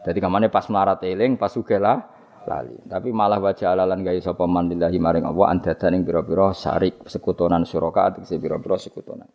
[0.00, 2.08] Jadi kamane pas melarat eling, pas sugela
[2.48, 2.76] lali.
[2.88, 7.68] Tapi malah wajah alalan gaya sapa man lillahi maring Allah andadan ing pira-pira syarik sekutonan
[7.68, 9.28] suraka tegese pira-pira sekutonan.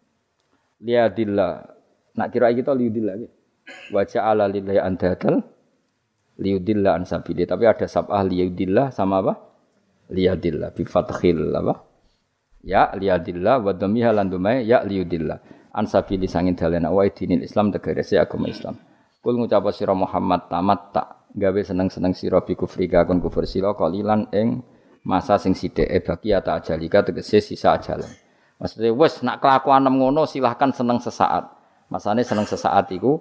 [0.81, 1.51] Liadillah.
[2.15, 3.35] Nak kira kita liudillah gitu.
[3.93, 5.43] Wajah ala lillahi andadan
[6.41, 7.45] liudillah an sabili.
[7.45, 9.33] Tapi ada sabah liudillah sama apa?
[10.09, 11.73] Liadillah bi fathil apa?
[12.65, 14.33] Ya liadillah wa dhamiha lan
[14.65, 15.37] ya liudillah.
[15.75, 18.79] An sabili sangin dalena wa dinil Islam tegese agama Islam.
[19.25, 24.29] Kul ngucap sira Muhammad tamat tak gawe seneng-seneng sira bi kufri kakon kufur sira kalilan
[24.29, 24.61] ing
[25.01, 28.05] masa sing sithik e baki ata ajalika tegese sisa ajalan.
[28.61, 31.41] Maksudnya wes nak kelakuan ngono silahkan seneng sesaat.
[31.89, 33.17] Masane seneng sesaat iku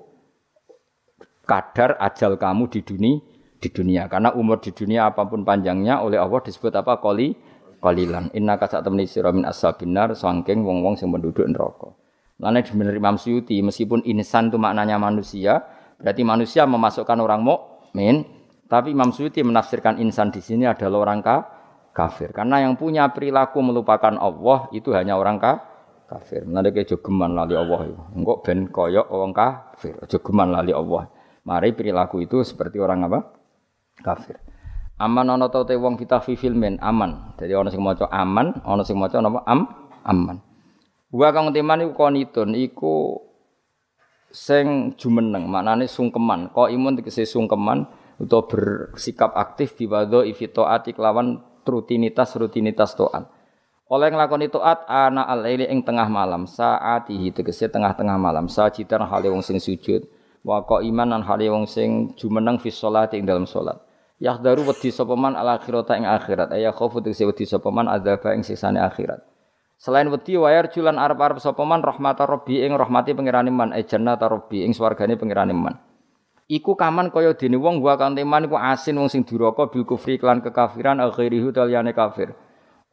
[1.49, 3.25] kadar ajal kamu di dunia
[3.57, 7.33] di dunia karena umur di dunia apa pun panjangnya oleh Allah disebut apa koli
[7.81, 11.97] kolilan inna kasak temani sira min ashabinar sangking wong-wong sing penduduk neraka.
[12.37, 15.65] Lain bener Imam meskipun insan itu maknanya manusia
[16.01, 18.27] berarti manusia memasukkan orang muk mukmin,
[18.67, 21.37] tapi Imam Suyuti menafsirkan insan di sini adalah orang ka,
[21.95, 22.35] kafir.
[22.35, 25.63] Karena yang punya perilaku melupakan Allah itu hanya orang ka,
[26.11, 26.43] kafir.
[26.43, 27.87] Nanti kayak jogeman lali Allah.
[28.11, 29.95] Enggak ben koyok orang kafir.
[30.11, 31.07] Jogeman lali Allah.
[31.47, 33.31] Mari perilaku itu seperti orang apa?
[34.03, 34.43] Kafir.
[34.99, 36.35] Aman tau te wong kita fi
[36.83, 37.35] aman.
[37.39, 39.61] Jadi ono sing maca aman, ono sing maca napa am
[40.03, 40.39] aman.
[41.15, 43.23] Wa kang teman iku konitun iku
[44.35, 46.51] sing jumeneng maknane sungkeman.
[46.51, 47.87] Kok imun tegese sungkeman
[48.19, 53.31] utawa bersikap aktif di wadho ifitoati kelawan rutinitas rutinitas toat.
[53.87, 56.51] Oleh nglakoni taat ana al-laili ing tengah malam.
[56.51, 58.51] Saatihi tegese tengah-tengah malam.
[58.51, 60.03] Sajidan hale wong sing sujud.
[60.43, 63.79] Wa iman lan hale wong sing jumeneng fi sholati ing dalam salat
[64.23, 66.53] yahdaru wedi sapa man al akhirata ing akhirat.
[66.53, 69.34] Aya khofu tegese wedi sapa man adzaba ing siksane akhirat
[69.85, 74.33] Selain wedi wayar julan arep-arep sapa man rahmatar rabbi ing rahmati pangerane man e jannata
[74.33, 75.77] rabbi ing swargane pangerane man.
[76.49, 80.17] Iku kaman kaya dene wong wa kang teman iku asin wong sing duraka bil kufri
[80.17, 82.33] klan kekafiran akhirihu taliyane kafir.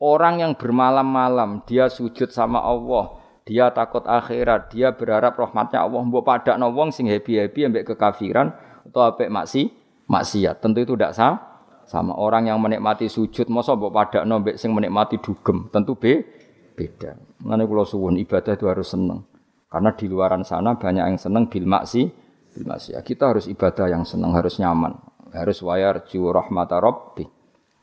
[0.03, 6.27] Orang yang bermalam-malam dia sujud sama Allah, dia takut akhirat, dia berharap rahmatnya Allah mbok
[6.27, 8.51] padakno wong sing happy-happy ambek kekafiran
[8.91, 9.71] atau apik maksi
[10.11, 10.59] maksiat.
[10.59, 11.39] Tentu itu tidak sah.
[11.87, 16.40] Sama orang yang menikmati sujud masa mbok padakno ambek sing menikmati dugem, tentu be
[16.81, 17.13] beda.
[17.45, 19.21] Mengenai kalau suwun ibadah itu harus senang.
[19.69, 22.09] Karena di luaran sana banyak yang senang bil maksi,
[22.57, 22.97] bil maksi.
[22.97, 24.97] Kita harus ibadah yang senang, harus nyaman,
[25.29, 27.23] harus wayar jiwa rahmata rabbi.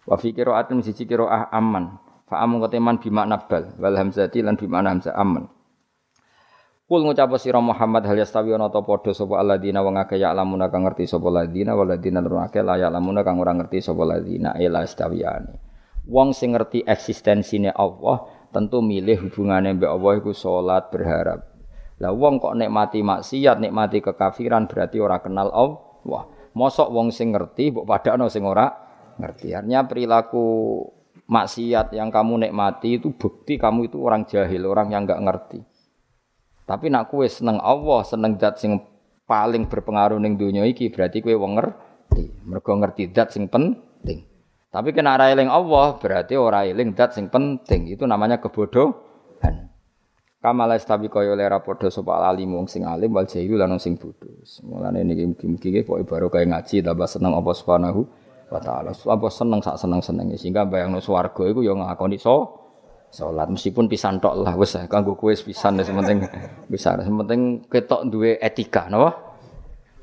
[0.02, 1.96] Wa fi qira'atin siji qira'ah aman.
[2.26, 5.48] Fa amun keteman bima nabal wal hamzati lan bima hamzah aman.
[6.88, 10.72] Kul ngucap sira Muhammad hal yastawi ana ta padha sapa alladzina wong akeh ya lamuna
[10.72, 14.56] kang ngerti sapa alladzina waladina lan akeh la ya lamuna kang ora ngerti sapa alladzina
[14.56, 15.52] ila istawiyane.
[16.08, 21.44] Wong sing ngerti eksistensine Allah tentu milih hubungannya mbak Allah itu sholat berharap.
[21.98, 26.22] Lah wong kok nikmati maksiat, nikmati kekafiran berarti orang kenal Allah.
[26.54, 28.70] Mosok wong sing ngerti mbok padakno sing ora
[29.18, 29.52] ngerti.
[29.52, 30.46] Artinya perilaku
[31.28, 35.60] maksiat yang kamu nikmati itu bukti kamu itu orang jahil, orang yang enggak ngerti.
[36.68, 38.76] Tapi nak kue seneng Allah, seneng zat sing
[39.24, 42.44] paling berpengaruh ning dunia iki berarti kue wong ngerti.
[42.46, 43.88] Mergo ngerti zat sing penting.
[44.69, 47.89] Tapi kena ora Allah berarti ora eling dat sing penting.
[47.89, 49.73] Itu namanya kebodohan.
[50.39, 54.28] Kamala istabi kaya oleh padha sapa alim wong sing alim wal jahilu lan sing bodho.
[54.62, 58.01] Mulane niki mugi-mugi pokoke baru kaya ngaji tambah seneng apa Subhanahu
[58.53, 58.95] wa taala.
[58.95, 62.69] Apa seneng sak seneng-senenge sehingga bayangno swarga iku ya ngakoni so
[63.09, 66.20] salat meskipun pisan tok lah wis kanggo kowe pisan wis penting
[66.69, 69.16] bisa penting ketok duwe etika napa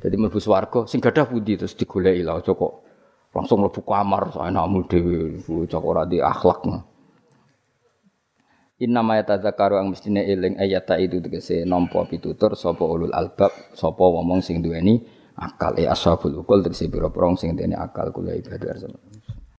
[0.02, 2.85] jadi mlebu swarga sing gadah pundi terus digoleki lah aja kok
[3.36, 6.64] langsung mlebu kamar anakmu dhewe bocah ora di akhlak.
[8.80, 14.04] Inna ma yatadzakaru ang mestine eling ayata itu tegese nampa pitutur sapa ulul albab sapa
[14.04, 15.04] wong sing duweni
[15.36, 15.76] akal.
[15.76, 18.76] E ashabul ukul tegese pira-pira sing duweni akal kula ibadah